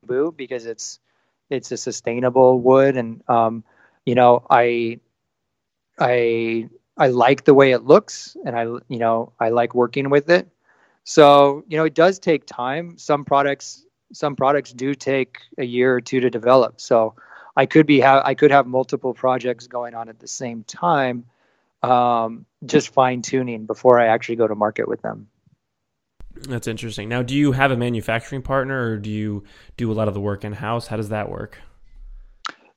bamboo 0.07 0.33
because 0.33 0.67
it's 0.67 1.01
it's 1.51 1.73
a 1.73 1.77
sustainable 1.77 2.61
wood, 2.61 2.97
and 2.97 3.23
um, 3.29 3.65
you 4.07 4.15
know 4.15 4.47
I 4.51 5.01
I 5.99 6.69
I 6.97 7.09
like 7.09 7.45
the 7.45 7.55
way 7.55 7.73
it 7.73 7.85
looks, 7.85 8.37
and 8.45 8.57
I 8.57 8.65
you 8.65 8.99
know 8.99 9.33
I 9.41 9.51
like 9.51 9.75
working 9.75 10.11
with 10.11 10.31
it. 10.31 10.49
So 11.05 11.65
you 11.69 11.77
know 11.79 11.85
it 11.85 11.95
does 11.95 12.19
take 12.19 12.47
time. 12.47 12.99
Some 12.99 13.25
products 13.25 13.85
some 14.15 14.37
products 14.37 14.73
do 14.73 14.95
take 14.95 15.39
a 15.59 15.65
year 15.65 15.95
or 15.95 16.01
two 16.01 16.21
to 16.21 16.31
develop. 16.31 16.81
So 16.81 17.15
I 17.57 17.67
could 17.67 17.87
be 17.87 18.01
ha- 18.01 18.23
I 18.25 18.35
could 18.35 18.51
have 18.51 18.67
multiple 18.67 19.15
projects 19.15 19.67
going 19.67 19.95
on 19.95 20.09
at 20.09 20.19
the 20.19 20.29
same 20.29 20.65
time, 20.65 21.25
um, 21.83 22.47
just 22.65 22.93
fine 22.93 23.23
tuning 23.23 23.67
before 23.67 24.01
I 24.01 24.07
actually 24.07 24.37
go 24.37 24.47
to 24.47 24.55
market 24.55 24.89
with 24.89 25.03
them. 25.03 25.29
That's 26.49 26.67
interesting. 26.67 27.09
Now, 27.09 27.23
do 27.23 27.35
you 27.35 27.53
have 27.53 27.71
a 27.71 27.77
manufacturing 27.77 28.43
partner, 28.43 28.91
or 28.91 28.97
do 28.97 29.11
you 29.11 29.45
do 29.77 29.91
a 29.93 29.95
lot 29.95 30.09
of 30.09 30.15
the 30.15 30.21
work 30.21 30.45
in 30.45 30.53
house? 30.53 30.89
How 30.89 30.97
does 30.97 31.11
that 31.11 31.29
work? 31.29 31.61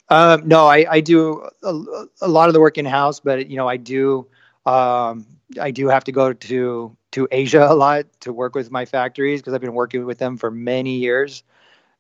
Um, 0.10 0.47
no, 0.47 0.67
I, 0.67 0.86
I 0.89 1.02
do 1.02 1.47
a, 1.63 2.06
a, 2.21 2.28
lot 2.28 2.47
of 2.47 2.54
the 2.54 2.62
work 2.62 2.78
in 2.78 2.86
house, 2.86 3.19
but 3.19 3.50
you 3.50 3.58
know, 3.58 3.67
I 3.67 3.78
do 3.78 4.28
um, 4.65 5.26
I 5.60 5.71
do 5.71 5.88
have 5.88 6.04
to 6.06 6.12
go 6.12 6.34
to 6.34 6.95
to 7.17 7.27
Asia 7.32 7.65
a 7.67 7.73
lot 7.73 8.06
to 8.19 8.32
work 8.32 8.53
with 8.53 8.69
my 8.69 8.86
factories 8.86 9.41
because 9.41 9.56
I've 9.56 9.62
been 9.62 9.73
working 9.73 10.06
with 10.06 10.19
them 10.19 10.38
for 10.38 10.51
many 10.51 10.97
years, 10.97 11.41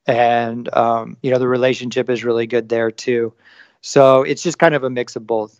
and 0.05 0.71
um, 0.75 1.17
you 1.23 1.31
know 1.31 1.39
the 1.39 1.47
relationship 1.47 2.07
is 2.11 2.23
really 2.23 2.45
good 2.45 2.69
there 2.69 2.91
too. 2.91 3.33
So 3.81 4.21
it's 4.21 4.43
just 4.43 4.59
kind 4.59 4.75
of 4.75 4.83
a 4.83 4.91
mix 4.91 5.15
of 5.15 5.25
both. 5.25 5.59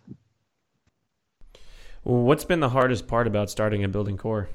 What's 2.04 2.44
been 2.44 2.60
the 2.60 2.68
hardest 2.68 3.08
part 3.08 3.26
about 3.26 3.50
starting 3.50 3.82
a 3.82 3.88
building 3.88 4.16
core? 4.16 4.48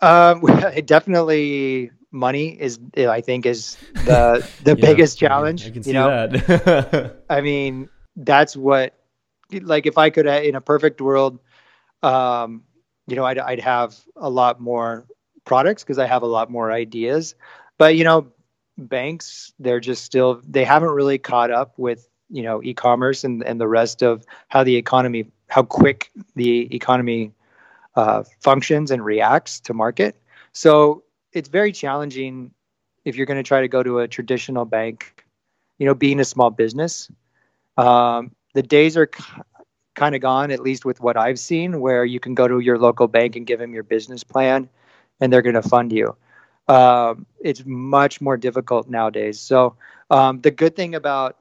Um, 0.00 0.40
definitely 0.84 1.92
money 2.10 2.60
is 2.60 2.80
I 2.96 3.20
think 3.20 3.46
is 3.46 3.76
the 4.04 4.44
the 4.64 4.74
yeah, 4.76 4.84
biggest 4.84 5.16
challenge. 5.16 5.64
I 5.64 5.70
can 5.70 5.84
see 5.84 5.90
you 5.90 5.94
know? 5.94 6.26
that. 6.26 7.22
I 7.30 7.40
mean, 7.40 7.88
that's 8.16 8.56
what 8.56 8.98
like 9.52 9.86
if 9.86 9.96
I 9.96 10.10
could 10.10 10.26
in 10.26 10.56
a 10.56 10.60
perfect 10.60 11.00
world, 11.00 11.38
um, 12.02 12.64
you 13.06 13.16
know, 13.16 13.24
I'd, 13.24 13.38
I'd 13.38 13.60
have 13.60 13.96
a 14.16 14.30
lot 14.30 14.60
more 14.60 15.06
products 15.44 15.82
because 15.82 15.98
I 15.98 16.06
have 16.06 16.22
a 16.22 16.26
lot 16.26 16.50
more 16.50 16.70
ideas. 16.70 17.34
But, 17.78 17.96
you 17.96 18.04
know, 18.04 18.28
banks, 18.78 19.52
they're 19.58 19.80
just 19.80 20.04
still, 20.04 20.40
they 20.46 20.64
haven't 20.64 20.90
really 20.90 21.18
caught 21.18 21.50
up 21.50 21.78
with, 21.78 22.08
you 22.30 22.42
know, 22.42 22.62
e 22.62 22.74
commerce 22.74 23.24
and, 23.24 23.42
and 23.44 23.60
the 23.60 23.68
rest 23.68 24.02
of 24.02 24.24
how 24.48 24.64
the 24.64 24.76
economy, 24.76 25.26
how 25.48 25.62
quick 25.62 26.10
the 26.36 26.74
economy 26.74 27.32
uh, 27.96 28.22
functions 28.40 28.90
and 28.90 29.04
reacts 29.04 29.60
to 29.60 29.74
market. 29.74 30.16
So 30.52 31.02
it's 31.32 31.48
very 31.48 31.72
challenging 31.72 32.52
if 33.04 33.16
you're 33.16 33.26
going 33.26 33.36
to 33.38 33.42
try 33.42 33.60
to 33.60 33.68
go 33.68 33.82
to 33.82 33.98
a 33.98 34.08
traditional 34.08 34.64
bank, 34.64 35.24
you 35.78 35.86
know, 35.86 35.94
being 35.94 36.20
a 36.20 36.24
small 36.24 36.50
business. 36.50 37.10
Um, 37.76 38.30
the 38.54 38.62
days 38.62 38.96
are 38.96 39.10
kind 39.94 40.14
of 40.14 40.20
gone, 40.20 40.50
at 40.50 40.60
least 40.60 40.84
with 40.84 41.00
what 41.00 41.16
I've 41.16 41.38
seen, 41.38 41.80
where 41.80 42.04
you 42.04 42.20
can 42.20 42.34
go 42.34 42.48
to 42.48 42.60
your 42.60 42.78
local 42.78 43.08
bank 43.08 43.36
and 43.36 43.46
give 43.46 43.58
them 43.58 43.74
your 43.74 43.82
business 43.82 44.24
plan 44.24 44.68
and 45.20 45.32
they're 45.32 45.42
going 45.42 45.54
to 45.54 45.62
fund 45.62 45.92
you. 45.92 46.16
Um, 46.68 47.26
it's 47.40 47.64
much 47.64 48.20
more 48.20 48.36
difficult 48.36 48.88
nowadays. 48.88 49.40
So, 49.40 49.76
um, 50.10 50.40
the 50.40 50.50
good 50.50 50.76
thing 50.76 50.94
about 50.94 51.36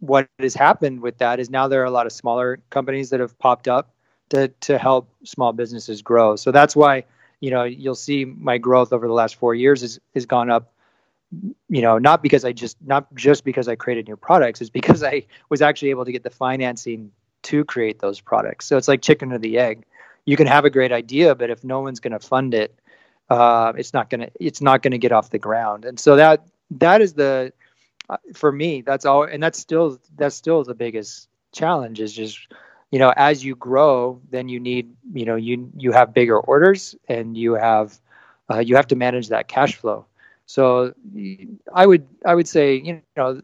what 0.00 0.28
has 0.38 0.54
happened 0.54 1.00
with 1.00 1.18
that 1.18 1.40
is 1.40 1.50
now 1.50 1.68
there 1.68 1.82
are 1.82 1.86
a 1.86 1.90
lot 1.90 2.06
of 2.06 2.12
smaller 2.12 2.60
companies 2.70 3.10
that 3.10 3.20
have 3.20 3.38
popped 3.38 3.68
up 3.68 3.94
to, 4.30 4.48
to 4.48 4.78
help 4.78 5.08
small 5.24 5.52
businesses 5.52 6.02
grow. 6.02 6.36
So, 6.36 6.52
that's 6.52 6.76
why 6.76 7.04
you 7.40 7.50
know 7.50 7.64
you'll 7.64 7.94
see 7.94 8.24
my 8.24 8.58
growth 8.58 8.92
over 8.92 9.06
the 9.06 9.12
last 9.12 9.36
four 9.36 9.54
years 9.54 9.82
has, 9.82 10.00
has 10.14 10.24
gone 10.24 10.50
up 10.50 10.72
you 11.68 11.82
know 11.82 11.98
not 11.98 12.22
because 12.22 12.44
i 12.44 12.52
just 12.52 12.76
not 12.86 13.12
just 13.14 13.44
because 13.44 13.68
i 13.68 13.74
created 13.74 14.06
new 14.08 14.16
products 14.16 14.60
it's 14.60 14.70
because 14.70 15.02
i 15.02 15.22
was 15.50 15.60
actually 15.60 15.90
able 15.90 16.04
to 16.04 16.12
get 16.12 16.22
the 16.22 16.30
financing 16.30 17.10
to 17.44 17.64
create 17.64 18.00
those 18.00 18.20
products. 18.20 18.66
So 18.66 18.76
it's 18.76 18.88
like 18.88 19.02
chicken 19.02 19.32
or 19.32 19.38
the 19.38 19.58
egg. 19.58 19.84
You 20.24 20.36
can 20.36 20.46
have 20.46 20.64
a 20.64 20.70
great 20.70 20.92
idea, 20.92 21.34
but 21.34 21.50
if 21.50 21.62
no 21.64 21.80
one's 21.80 22.00
going 22.00 22.12
to 22.12 22.18
fund 22.18 22.54
it, 22.54 22.74
uh, 23.30 23.72
it's 23.76 23.92
not 23.92 24.10
going 24.10 24.20
to 24.20 24.30
it's 24.40 24.60
not 24.60 24.82
going 24.82 24.92
to 24.92 24.98
get 24.98 25.12
off 25.12 25.30
the 25.30 25.38
ground. 25.38 25.84
And 25.84 25.98
so 25.98 26.16
that 26.16 26.46
that 26.72 27.00
is 27.00 27.14
the 27.14 27.52
uh, 28.08 28.16
for 28.34 28.52
me 28.52 28.82
that's 28.82 29.04
all, 29.04 29.24
and 29.24 29.42
that's 29.42 29.58
still 29.58 29.98
that's 30.16 30.36
still 30.36 30.64
the 30.64 30.74
biggest 30.74 31.28
challenge 31.52 32.00
is 32.00 32.12
just 32.12 32.38
you 32.90 32.98
know 32.98 33.12
as 33.16 33.44
you 33.44 33.54
grow, 33.54 34.20
then 34.30 34.48
you 34.48 34.60
need 34.60 34.94
you 35.12 35.24
know 35.24 35.36
you 35.36 35.70
you 35.76 35.92
have 35.92 36.12
bigger 36.14 36.38
orders 36.38 36.94
and 37.08 37.36
you 37.36 37.54
have 37.54 37.98
uh, 38.50 38.58
you 38.58 38.76
have 38.76 38.88
to 38.88 38.96
manage 38.96 39.28
that 39.28 39.48
cash 39.48 39.76
flow. 39.76 40.06
So 40.46 40.94
I 41.72 41.86
would 41.86 42.06
I 42.24 42.34
would 42.34 42.48
say 42.48 42.76
you 42.76 43.02
know 43.16 43.40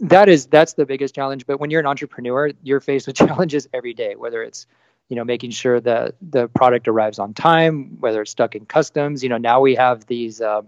that 0.00 0.28
is 0.28 0.46
that's 0.46 0.74
the 0.74 0.86
biggest 0.86 1.14
challenge. 1.14 1.46
But 1.46 1.60
when 1.60 1.70
you're 1.70 1.80
an 1.80 1.86
entrepreneur 1.86 2.50
you're 2.62 2.80
faced 2.80 3.06
with 3.06 3.16
challenges 3.24 3.68
every 3.72 3.94
day 3.94 4.16
whether 4.16 4.42
it's 4.42 4.66
you 5.08 5.16
know 5.16 5.24
making 5.24 5.50
sure 5.50 5.80
that 5.80 6.14
the 6.20 6.48
product 6.48 6.88
arrives 6.88 7.18
on 7.18 7.34
time 7.34 7.96
whether 8.00 8.22
it's 8.22 8.30
stuck 8.30 8.54
in 8.54 8.66
customs. 8.66 9.22
You 9.22 9.28
know 9.28 9.38
now 9.38 9.60
we 9.60 9.74
have 9.76 10.06
these 10.06 10.40
uh, 10.40 10.62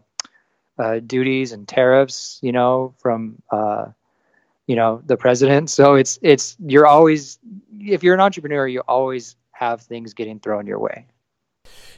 uh, 0.79 1.01
duties 1.01 1.53
and 1.53 1.67
tariffs 1.67 2.39
you 2.43 2.53
know 2.53 2.95
from 2.99 3.43
uh, 3.51 3.87
you 4.67 4.77
know 4.77 5.03
the 5.05 5.17
president. 5.17 5.71
So 5.71 5.95
it's 5.95 6.19
it's 6.23 6.57
you're 6.65 6.87
always 6.87 7.39
if 7.79 8.03
you're 8.03 8.15
an 8.15 8.21
entrepreneur 8.21 8.67
you 8.67 8.81
always 8.81 9.37
have 9.53 9.81
things 9.83 10.15
getting 10.15 10.39
thrown 10.39 10.67
your 10.67 10.79
way 10.79 11.07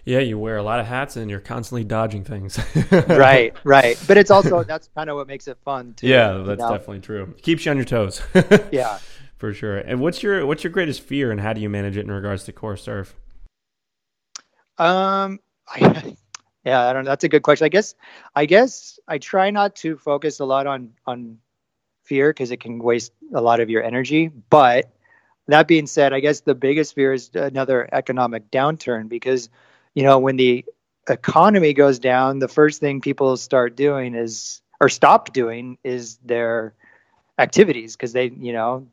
Yeah, 0.09 0.21
you 0.21 0.38
wear 0.38 0.57
a 0.57 0.62
lot 0.62 0.81
of 0.81 0.87
hats 0.87 1.18
and 1.18 1.31
you're 1.31 1.38
constantly 1.38 1.85
dodging 1.85 2.25
things. 2.25 2.59
right, 2.90 3.55
right. 3.62 4.03
But 4.09 4.16
it's 4.16 4.31
also 4.31 4.64
that's 4.64 4.88
kind 4.94 5.11
of 5.11 5.16
what 5.16 5.27
makes 5.27 5.47
it 5.49 5.59
fun 5.66 5.92
too. 5.92 6.07
Yeah, 6.07 6.44
that's 6.47 6.59
you 6.59 6.66
know? 6.66 6.73
definitely 6.73 7.01
true. 7.01 7.35
Keeps 7.42 7.66
you 7.66 7.73
on 7.73 7.77
your 7.77 7.85
toes. 7.85 8.23
yeah. 8.73 9.01
For 9.37 9.53
sure. 9.53 9.77
And 9.77 10.01
what's 10.01 10.23
your 10.23 10.47
what's 10.47 10.64
your 10.64 10.73
greatest 10.73 11.03
fear 11.03 11.31
and 11.31 11.38
how 11.38 11.53
do 11.53 11.61
you 11.61 11.68
manage 11.68 11.99
it 11.99 12.07
in 12.07 12.11
regards 12.11 12.44
to 12.44 12.53
core 12.53 12.79
surf? 12.79 13.14
Um 14.79 15.40
I, 15.68 16.16
yeah, 16.64 16.88
I 16.88 16.94
don't 16.94 17.05
know. 17.05 17.11
That's 17.11 17.25
a 17.25 17.29
good 17.29 17.42
question. 17.42 17.66
I 17.66 17.68
guess 17.68 17.94
I 18.35 18.47
guess 18.47 18.99
I 19.07 19.18
try 19.18 19.51
not 19.51 19.77
to 19.77 19.99
focus 19.99 20.40
a 20.40 20.47
lot 20.47 20.66
on 20.66 20.94
on 21.07 21.37
fear 22.05 22.31
because 22.31 22.51
it 22.51 22.61
can 22.61 22.79
waste 22.79 23.12
a 23.35 23.42
lot 23.42 23.61
of 23.61 23.68
your 23.68 23.83
energy, 23.83 24.29
but 24.49 24.90
that 25.49 25.66
being 25.66 25.87
said, 25.87 26.14
I 26.14 26.21
guess 26.21 26.40
the 26.40 26.55
biggest 26.55 26.94
fear 26.94 27.12
is 27.12 27.31
another 27.35 27.88
economic 27.92 28.51
downturn 28.51 29.09
because, 29.09 29.49
you 29.99 30.05
know, 30.05 30.21
when 30.21 30.37
the 30.37 30.65
economy 31.09 31.73
goes 31.73 31.99
down, 31.99 32.39
the 32.39 32.47
first 32.47 32.79
thing 32.79 33.01
people 33.01 33.37
start 33.37 33.75
doing 33.75 34.15
is, 34.15 34.63
or 34.81 34.89
stop 34.89 35.33
doing, 35.33 35.77
is 35.83 36.19
their 36.19 36.73
activities 37.37 37.97
because 37.97 38.13
they, 38.13 38.27
you 38.31 38.53
know, 38.53 38.87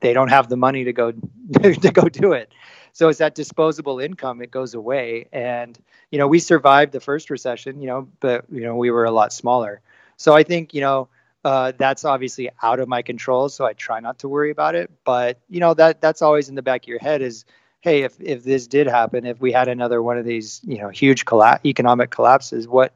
they 0.00 0.14
don't 0.14 0.28
have 0.28 0.48
the 0.48 0.56
money 0.56 0.84
to 0.84 0.94
go 0.94 1.12
to 1.52 1.90
go 1.92 2.08
do 2.08 2.32
it. 2.32 2.50
So 2.94 3.10
it's 3.10 3.18
that 3.18 3.34
disposable 3.34 4.00
income. 4.00 4.40
It 4.40 4.50
goes 4.50 4.72
away, 4.72 5.28
and 5.30 5.78
you 6.10 6.18
know, 6.18 6.26
we 6.26 6.38
survived 6.38 6.92
the 6.92 7.00
first 7.00 7.28
recession, 7.28 7.78
you 7.82 7.86
know, 7.86 8.08
but 8.20 8.46
you 8.50 8.62
know, 8.62 8.76
we 8.76 8.90
were 8.90 9.04
a 9.04 9.10
lot 9.10 9.34
smaller. 9.34 9.82
So 10.16 10.34
I 10.34 10.42
think, 10.42 10.72
you 10.72 10.80
know 10.80 11.10
uh, 11.44 11.72
that's 11.78 12.04
obviously 12.04 12.50
out 12.62 12.80
of 12.80 12.88
my 12.88 13.02
control, 13.02 13.48
so 13.48 13.64
I 13.64 13.72
try 13.72 14.00
not 14.00 14.18
to 14.20 14.28
worry 14.28 14.50
about 14.50 14.74
it. 14.74 14.90
But 15.04 15.38
you 15.48 15.60
know 15.60 15.74
that 15.74 16.00
that's 16.00 16.22
always 16.22 16.48
in 16.48 16.54
the 16.54 16.62
back 16.62 16.84
of 16.84 16.88
your 16.88 16.98
head 16.98 17.22
is, 17.22 17.44
hey, 17.80 18.02
if 18.02 18.20
if 18.20 18.44
this 18.44 18.66
did 18.66 18.86
happen, 18.86 19.26
if 19.26 19.40
we 19.40 19.52
had 19.52 19.68
another 19.68 20.02
one 20.02 20.18
of 20.18 20.24
these, 20.24 20.60
you 20.64 20.78
know, 20.78 20.88
huge 20.88 21.24
colla- 21.24 21.60
economic 21.64 22.10
collapses, 22.10 22.68
what, 22.68 22.92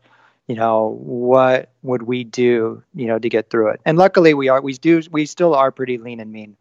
you 0.47 0.55
know, 0.55 0.99
what 1.01 1.71
would 1.83 2.03
we 2.03 2.25
do, 2.25 2.83
you 2.95 3.07
know, 3.07 3.19
to 3.19 3.29
get 3.29 3.51
through 3.51 3.69
it? 3.69 3.81
And 3.85 3.99
luckily, 3.99 4.35
we 4.35 4.49
are 4.49 4.61
we 4.61 4.75
do 4.75 5.03
we 5.11 5.27
still 5.27 5.55
are 5.55 5.71
pretty 5.71 5.99
lean 5.99 6.21
and 6.21 6.33
mean, 6.33 6.57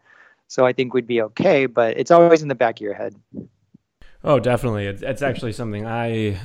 so 0.47 0.65
I 0.65 0.73
think 0.73 0.93
we'd 0.93 1.07
be 1.07 1.21
okay. 1.21 1.65
But 1.65 1.97
it's 1.97 2.11
always 2.11 2.41
in 2.41 2.47
the 2.47 2.55
back 2.55 2.77
of 2.77 2.81
your 2.81 2.93
head. 2.93 3.15
Oh, 4.23 4.39
definitely. 4.39 4.85
It's, 4.87 5.21
actually 5.21 5.51
something 5.51 5.85
I 5.85 6.39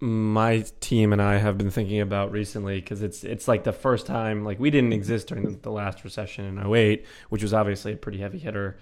my 0.00 0.64
team 0.80 1.12
and 1.12 1.22
I 1.22 1.38
have 1.38 1.56
been 1.56 1.70
thinking 1.70 2.00
about 2.00 2.32
recently 2.32 2.80
because 2.80 3.02
it's 3.02 3.22
it's 3.22 3.46
like 3.46 3.64
the 3.64 3.72
first 3.72 4.04
time 4.04 4.44
like 4.44 4.58
we 4.58 4.68
didn't 4.68 4.92
exist 4.92 5.28
during 5.28 5.60
the 5.60 5.70
last 5.70 6.04
recession 6.04 6.44
in 6.44 6.74
08, 6.74 7.06
which 7.30 7.42
was 7.42 7.54
obviously 7.54 7.92
a 7.92 7.96
pretty 7.96 8.18
heavy 8.18 8.38
hitter. 8.38 8.76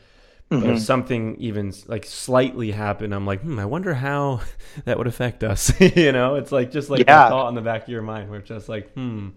Mm-hmm. 0.50 0.66
But 0.66 0.76
if 0.76 0.82
something 0.82 1.36
even 1.36 1.72
like 1.86 2.04
slightly 2.04 2.72
happened, 2.72 3.14
I'm 3.14 3.24
like, 3.24 3.40
hmm, 3.40 3.58
I 3.60 3.66
wonder 3.66 3.94
how 3.94 4.40
that 4.84 4.98
would 4.98 5.06
affect 5.06 5.44
us. 5.44 5.72
you 5.96 6.12
know, 6.12 6.34
it's 6.34 6.50
like 6.50 6.72
just 6.72 6.90
like 6.90 7.06
yeah. 7.06 7.26
a 7.26 7.30
thought 7.30 7.48
in 7.48 7.54
the 7.54 7.60
back 7.60 7.84
of 7.84 7.88
your 7.88 8.02
mind 8.02 8.30
where 8.30 8.40
it's 8.40 8.48
just 8.48 8.68
like, 8.68 8.92
hmm, 8.94 9.28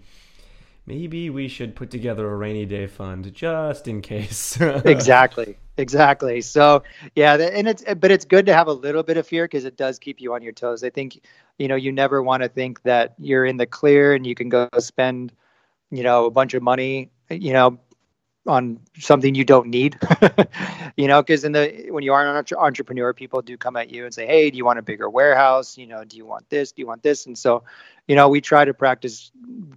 maybe 0.87 1.29
we 1.29 1.47
should 1.47 1.75
put 1.75 1.91
together 1.91 2.29
a 2.29 2.35
rainy 2.35 2.65
day 2.65 2.87
fund 2.87 3.31
just 3.33 3.87
in 3.87 4.01
case. 4.01 4.59
exactly. 4.61 5.57
Exactly. 5.77 6.41
So 6.41 6.83
yeah, 7.15 7.35
and 7.35 7.67
it's 7.67 7.83
but 7.95 8.11
it's 8.11 8.25
good 8.25 8.45
to 8.47 8.53
have 8.53 8.67
a 8.67 8.73
little 8.73 9.01
bit 9.03 9.17
of 9.17 9.25
fear 9.25 9.45
because 9.45 9.65
it 9.65 9.75
does 9.75 9.97
keep 9.97 10.19
you 10.21 10.33
on 10.33 10.41
your 10.43 10.53
toes. 10.53 10.83
I 10.83 10.89
think 10.89 11.19
you 11.57 11.67
know 11.67 11.75
you 11.75 11.91
never 11.91 12.21
want 12.21 12.43
to 12.43 12.49
think 12.49 12.83
that 12.83 13.13
you're 13.17 13.45
in 13.45 13.57
the 13.57 13.65
clear 13.65 14.13
and 14.13 14.25
you 14.25 14.35
can 14.35 14.49
go 14.49 14.67
spend 14.79 15.31
you 15.91 16.03
know 16.03 16.25
a 16.25 16.31
bunch 16.31 16.53
of 16.53 16.61
money 16.61 17.09
you 17.29 17.53
know 17.53 17.79
on 18.45 18.79
something 18.99 19.35
you 19.35 19.45
don't 19.45 19.67
need. 19.67 19.97
You 20.95 21.07
know 21.07 21.23
because 21.23 21.43
in 21.43 21.53
the 21.53 21.87
when 21.89 22.03
you 22.03 22.13
are 22.13 22.37
an 22.37 22.45
entrepreneur 22.55 23.13
people 23.13 23.41
do 23.41 23.57
come 23.57 23.75
at 23.77 23.89
you 23.89 24.05
and 24.05 24.13
say 24.13 24.27
hey 24.27 24.51
do 24.51 24.57
you 24.57 24.63
want 24.63 24.77
a 24.77 24.83
bigger 24.83 25.09
warehouse? 25.09 25.75
You 25.75 25.87
know 25.87 26.03
do 26.03 26.17
you 26.17 26.25
want 26.25 26.47
this? 26.51 26.71
Do 26.71 26.83
you 26.83 26.87
want 26.87 27.01
this? 27.01 27.25
And 27.25 27.35
so 27.35 27.63
you 28.07 28.15
know 28.15 28.29
we 28.29 28.41
try 28.41 28.63
to 28.63 28.75
practice 28.75 29.31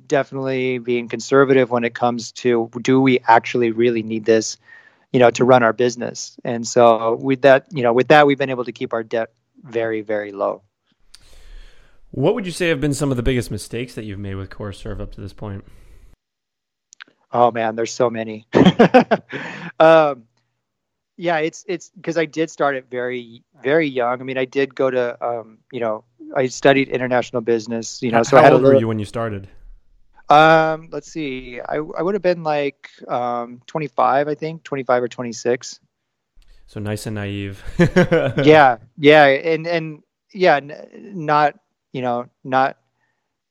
definitely 0.06 0.76
being 0.76 1.08
conservative 1.08 1.70
when 1.70 1.84
it 1.84 1.94
comes 1.94 2.32
to 2.32 2.70
do 2.82 3.00
we 3.00 3.20
actually 3.26 3.70
really 3.70 4.02
need 4.02 4.26
this 4.26 4.58
you 5.10 5.20
know 5.20 5.30
to 5.30 5.44
run 5.44 5.62
our 5.62 5.72
business? 5.72 6.36
And 6.44 6.68
so 6.68 7.14
with 7.14 7.42
that 7.42 7.66
you 7.70 7.82
know 7.82 7.94
with 7.94 8.08
that 8.08 8.26
we've 8.26 8.38
been 8.38 8.50
able 8.50 8.64
to 8.64 8.72
keep 8.72 8.92
our 8.92 9.02
debt 9.02 9.32
very 9.62 10.02
very 10.02 10.32
low. 10.32 10.60
What 12.10 12.34
would 12.34 12.44
you 12.44 12.52
say 12.52 12.68
have 12.68 12.80
been 12.80 12.94
some 12.94 13.10
of 13.10 13.16
the 13.16 13.22
biggest 13.22 13.50
mistakes 13.50 13.94
that 13.94 14.04
you've 14.04 14.18
made 14.18 14.34
with 14.34 14.50
core 14.50 14.74
surf 14.74 15.00
up 15.00 15.12
to 15.12 15.20
this 15.22 15.32
point 15.32 15.64
Oh 17.32 17.50
man, 17.50 17.76
there's 17.76 17.92
so 17.92 18.08
many. 18.10 18.46
um, 19.80 20.24
yeah, 21.16 21.38
it's 21.38 21.64
it's 21.66 21.90
because 21.90 22.18
I 22.18 22.26
did 22.26 22.50
start 22.50 22.76
it 22.76 22.86
very 22.90 23.42
very 23.62 23.88
young. 23.88 24.20
I 24.20 24.24
mean, 24.24 24.38
I 24.38 24.44
did 24.44 24.74
go 24.74 24.90
to 24.90 25.24
um, 25.24 25.58
you 25.72 25.80
know 25.80 26.04
I 26.34 26.46
studied 26.46 26.88
international 26.88 27.42
business. 27.42 28.02
You 28.02 28.10
know, 28.12 28.22
so 28.22 28.36
how 28.36 28.42
I 28.42 28.44
had 28.44 28.52
old 28.52 28.60
a 28.60 28.64
little, 28.64 28.74
were 28.76 28.80
you 28.80 28.88
when 28.88 28.98
you 28.98 29.04
started? 29.04 29.48
Um, 30.28 30.88
let's 30.92 31.10
see, 31.10 31.60
I 31.60 31.76
I 31.76 32.02
would 32.02 32.14
have 32.14 32.22
been 32.22 32.42
like 32.42 32.90
um 33.08 33.60
25, 33.66 34.28
I 34.28 34.34
think, 34.34 34.62
25 34.64 35.02
or 35.02 35.08
26. 35.08 35.80
So 36.66 36.80
nice 36.80 37.06
and 37.06 37.14
naive. 37.14 37.62
yeah, 38.42 38.78
yeah, 38.98 39.26
and 39.26 39.66
and 39.66 40.02
yeah, 40.34 40.56
n- 40.56 41.12
not 41.14 41.58
you 41.92 42.02
know 42.02 42.26
not 42.44 42.76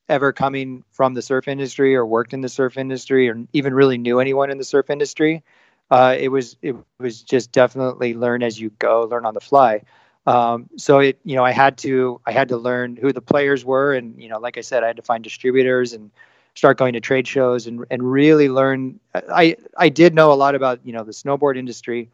ever 0.08 0.34
coming 0.34 0.84
from 0.92 1.14
the 1.14 1.22
surf 1.22 1.48
industry 1.48 1.96
or 1.96 2.06
worked 2.06 2.34
in 2.34 2.42
the 2.42 2.50
surf 2.50 2.78
industry 2.78 3.30
or 3.30 3.46
even 3.54 3.74
really 3.74 3.98
knew 3.98 4.20
anyone 4.20 4.52
in 4.52 4.58
the 4.58 4.64
surf 4.64 4.90
industry. 4.90 5.44
Uh, 5.90 6.16
it 6.18 6.30
was 6.30 6.58
it 6.62 6.76
was 7.00 7.22
just 7.22 7.52
definitely 7.52 8.14
learn 8.14 8.44
as 8.44 8.60
you 8.60 8.72
go, 8.80 9.04
learn 9.04 9.26
on 9.26 9.34
the 9.34 9.42
fly. 9.42 9.82
Um, 10.26 10.70
so 10.78 11.00
it 11.00 11.20
you 11.24 11.36
know 11.36 11.44
I 11.44 11.52
had 11.52 11.78
to 11.80 12.20
I 12.26 12.32
had 12.32 12.50
to 12.50 12.58
learn 12.58 12.96
who 12.96 13.14
the 13.14 13.22
players 13.22 13.64
were, 13.64 13.94
and 13.94 14.22
you 14.22 14.30
know 14.30 14.40
like 14.40 14.58
I 14.58 14.62
said 14.62 14.84
I 14.84 14.88
had 14.88 14.96
to 14.96 15.04
find 15.04 15.24
distributors 15.24 15.94
and 15.94 16.10
start 16.56 16.78
going 16.78 16.94
to 16.94 17.00
trade 17.00 17.28
shows 17.28 17.68
and 17.68 17.86
and 17.92 18.02
really 18.12 18.50
learn. 18.50 19.00
I 19.14 19.58
I 19.78 19.90
did 19.90 20.16
know 20.16 20.32
a 20.32 20.36
lot 20.36 20.56
about 20.56 20.80
you 20.84 20.94
know 20.94 21.04
the 21.04 21.12
snowboard 21.12 21.58
industry 21.58 22.10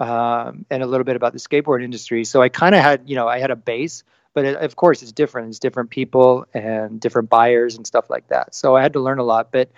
um, 0.00 0.66
and 0.70 0.82
a 0.82 0.86
little 0.86 1.04
bit 1.04 1.14
about 1.14 1.32
the 1.32 1.38
skateboard 1.38 1.84
industry, 1.84 2.24
so 2.24 2.42
I 2.42 2.48
kind 2.48 2.74
of 2.74 2.80
had 2.80 3.08
you 3.08 3.14
know 3.14 3.28
I 3.28 3.38
had 3.38 3.52
a 3.52 3.56
base 3.56 4.02
but 4.38 4.44
it, 4.44 4.56
of 4.56 4.76
course 4.76 5.02
it's 5.02 5.10
different. 5.10 5.48
It's 5.48 5.58
different 5.58 5.90
people 5.90 6.46
and 6.54 7.00
different 7.00 7.28
buyers 7.28 7.76
and 7.76 7.84
stuff 7.86 8.08
like 8.08 8.28
that. 8.28 8.54
So 8.54 8.76
i 8.76 8.82
had 8.82 8.92
to 8.92 9.00
learn 9.00 9.18
a 9.18 9.24
lot 9.24 9.50
but 9.50 9.68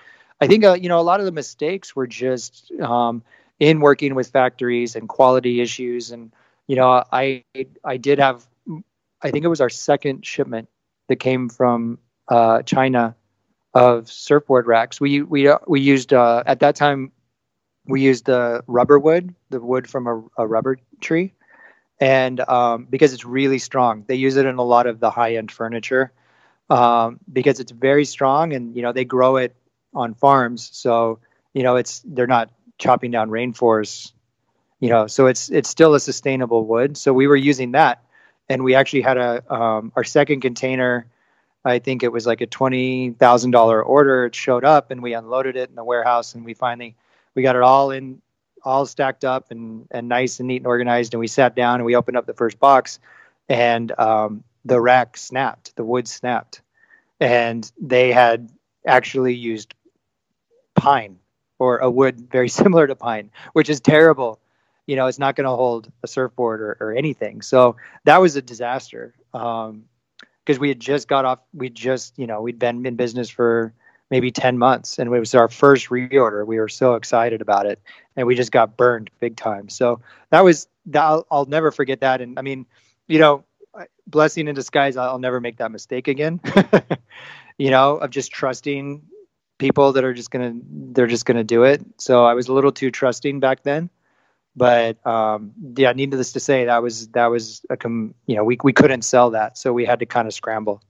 i 0.41 0.47
think 0.47 0.65
uh, 0.65 0.75
you 0.75 0.89
know 0.91 1.01
a 1.01 1.07
lot 1.11 1.21
of 1.21 1.27
the 1.27 1.33
mistakes 1.33 1.97
were 1.97 2.07
just 2.07 2.71
um, 2.83 3.23
in 3.59 3.81
working 3.81 4.15
with 4.15 4.29
factories 4.29 4.97
and 4.97 5.09
quality 5.09 5.61
issues. 5.63 6.11
And 6.11 6.31
you 6.67 6.77
know 6.77 7.05
i 7.11 7.43
i 7.85 7.97
did 7.97 8.19
have 8.19 8.47
i 9.23 9.31
think 9.31 9.45
it 9.45 9.49
was 9.49 9.61
our 9.63 9.71
second 9.71 10.27
shipment 10.27 10.69
that 11.09 11.17
came 11.17 11.49
from 11.49 11.99
uh, 12.29 12.63
china 12.63 13.17
of 13.75 14.11
surfboard 14.11 14.67
racks. 14.67 15.01
We 15.01 15.23
we 15.23 15.49
uh, 15.49 15.59
we 15.67 15.81
used 15.81 16.13
uh, 16.13 16.43
at 16.47 16.61
that 16.61 16.77
time 16.77 17.13
we 17.87 18.03
used 18.03 18.27
the 18.27 18.63
rubber 18.67 18.99
wood 18.99 19.35
the 19.49 19.61
wood 19.61 19.89
from 19.89 20.07
a, 20.07 20.43
a 20.43 20.47
rubber 20.47 20.77
tree 21.01 21.33
and 22.01 22.41
um, 22.41 22.87
because 22.91 23.13
it's 23.13 23.25
really 23.25 23.59
strong. 23.59 24.05
They 24.09 24.17
use 24.17 24.37
it 24.37 24.47
in 24.47 24.57
a 24.57 24.63
lot 24.65 24.87
of 24.87 25.01
the 25.01 25.11
high 25.11 25.37
end 25.37 25.53
furniture 25.53 26.13
um, 26.71 27.21
because 27.33 27.61
it's 27.61 27.73
very 27.73 28.05
strong, 28.05 28.53
and 28.53 28.77
you 28.77 28.83
know 28.83 28.93
they 28.93 29.05
grow 29.05 29.37
it 29.37 29.55
on 29.95 30.15
farms, 30.15 30.71
so 30.73 31.21
you 31.55 31.63
know 31.63 31.77
it's 31.77 32.03
they're 32.07 32.27
not 32.27 32.51
chopping 32.79 33.11
down 33.11 33.31
rainforests, 33.31 34.13
you 34.81 34.89
know, 34.89 35.07
so 35.07 35.27
it's 35.27 35.51
it's 35.51 35.69
still 35.69 35.95
a 35.95 36.01
sustainable 36.01 36.67
wood. 36.67 36.97
So 36.97 37.13
we 37.13 37.27
were 37.27 37.37
using 37.37 37.73
that, 37.73 38.03
and 38.49 38.65
we 38.65 38.75
actually 38.75 39.03
had 39.03 39.19
a 39.19 39.55
um, 39.55 39.93
our 39.97 40.05
second 40.05 40.41
container. 40.41 41.07
I 41.65 41.79
think 41.79 42.03
it 42.03 42.13
was 42.13 42.27
like 42.27 42.41
a 42.41 42.47
twenty 42.47 43.11
thousand 43.11 43.51
dollar 43.51 43.83
order. 43.83 44.27
It 44.27 44.35
showed 44.35 44.65
up, 44.65 44.91
and 44.91 45.03
we 45.03 45.15
unloaded 45.15 45.57
it 45.57 45.69
in 45.69 45.77
the 45.77 45.85
warehouse, 45.85 46.35
and 46.35 46.45
we 46.45 46.55
finally 46.55 46.97
we 47.35 47.43
got 47.43 47.57
it 47.57 47.63
all 47.63 47.91
in 47.91 48.23
all 48.65 48.87
stacked 48.87 49.25
up 49.25 49.51
and, 49.51 49.87
and 49.91 50.09
nice 50.09 50.41
and 50.41 50.49
neat 50.49 50.59
and 50.59 50.67
organized. 50.67 51.15
And 51.15 51.21
we 51.21 51.27
sat 51.27 51.55
down 51.55 51.77
and 51.77 51.85
we 51.85 51.97
opened 51.97 52.17
up 52.17 52.27
the 52.27 52.35
first 52.35 52.59
box, 52.59 52.99
and 53.49 53.93
um, 53.99 54.45
the 54.65 54.81
rack 54.81 55.17
snapped, 55.17 55.75
the 55.77 55.85
wood 55.85 56.09
snapped, 56.09 56.63
and 57.19 57.71
they 57.81 58.13
had 58.13 58.51
actually 58.87 59.35
used 59.35 59.75
pine 60.75 61.19
or 61.59 61.79
a 61.79 61.91
wood 61.91 62.29
very 62.33 62.49
similar 62.49 62.87
to 62.87 62.97
pine, 62.97 63.31
which 63.53 63.71
is 63.71 63.81
terrible. 63.81 64.41
You 64.87 64.97
know, 64.97 65.07
it's 65.07 65.19
not 65.19 65.37
going 65.37 65.45
to 65.45 65.51
hold 65.51 65.91
a 66.03 66.09
surfboard 66.09 66.61
or, 66.61 66.77
or, 66.81 66.93
anything. 66.93 67.43
So 67.43 67.77
that 68.05 68.21
was 68.21 68.35
a 68.35 68.43
disaster 68.43 69.15
because 69.31 69.69
um, 69.71 70.59
we 70.59 70.69
had 70.69 70.81
just 70.81 71.07
got 71.07 71.25
off. 71.25 71.39
We 71.53 71.69
just, 71.69 72.19
you 72.19 72.27
know, 72.27 72.43
we'd 72.43 72.59
been 72.59 72.85
in 72.85 72.97
business 72.97 73.31
for 73.31 73.73
maybe 74.11 74.31
10 74.31 74.59
months 74.59 74.99
and 74.99 75.13
it 75.13 75.19
was 75.19 75.35
our 75.35 75.49
first 75.49 75.89
reorder. 75.89 76.47
We 76.47 76.59
were 76.59 76.69
so 76.69 76.95
excited 76.95 77.41
about 77.41 77.67
it 77.67 77.81
and 78.17 78.27
we 78.27 78.35
just 78.35 78.53
got 78.53 78.77
burned 78.77 79.11
big 79.21 79.37
time. 79.37 79.69
So 79.69 80.01
that 80.31 80.43
was 80.45 80.69
I'll, 80.95 81.27
I'll 81.31 81.47
never 81.47 81.71
forget 81.71 82.01
that. 82.01 82.21
And 82.21 82.39
i 82.39 82.43
mean 82.43 82.67
you 83.07 83.19
know 83.19 83.45
blessing 84.07 84.49
in 84.49 84.55
disguise 84.55 84.97
i'll 84.97 85.21
never 85.21 85.41
make 85.41 85.59
that 85.59 85.71
mistake 85.71 86.09
again. 86.09 86.41
You 87.59 87.71
know 87.71 87.99
of 87.99 88.09
just 88.09 88.33
trusting 88.33 89.03
people 89.59 89.93
that 89.93 90.03
are 90.03 90.15
just 90.15 90.31
gonna 90.31 90.55
they're 90.65 91.07
just 91.07 91.27
gonna 91.27 91.45
do 91.45 91.65
it. 91.65 91.85
So 91.99 92.25
i 92.25 92.33
was 92.33 92.49
a 92.49 92.55
little 92.55 92.73
too 92.73 92.91
trusting 92.91 93.39
back 93.39 93.63
then. 93.65 93.91
But 94.57 95.05
um, 95.07 95.53
yeah, 95.77 95.93
needless 95.93 96.33
to 96.33 96.41
say, 96.41 96.65
that 96.65 96.83
was 96.83 97.09
that 97.09 97.27
was 97.27 97.65
a 97.71 97.77
com- 97.77 98.15
you 98.27 98.35
know 98.37 98.45
we 98.45 98.59
we 98.65 98.73
couldn't 98.73 99.03
sell 99.03 99.31
that, 99.31 99.59
so 99.59 99.73
we 99.73 99.85
had 99.85 100.01
to 100.01 100.07
kind 100.07 100.27
of 100.27 100.35
scramble. 100.35 100.83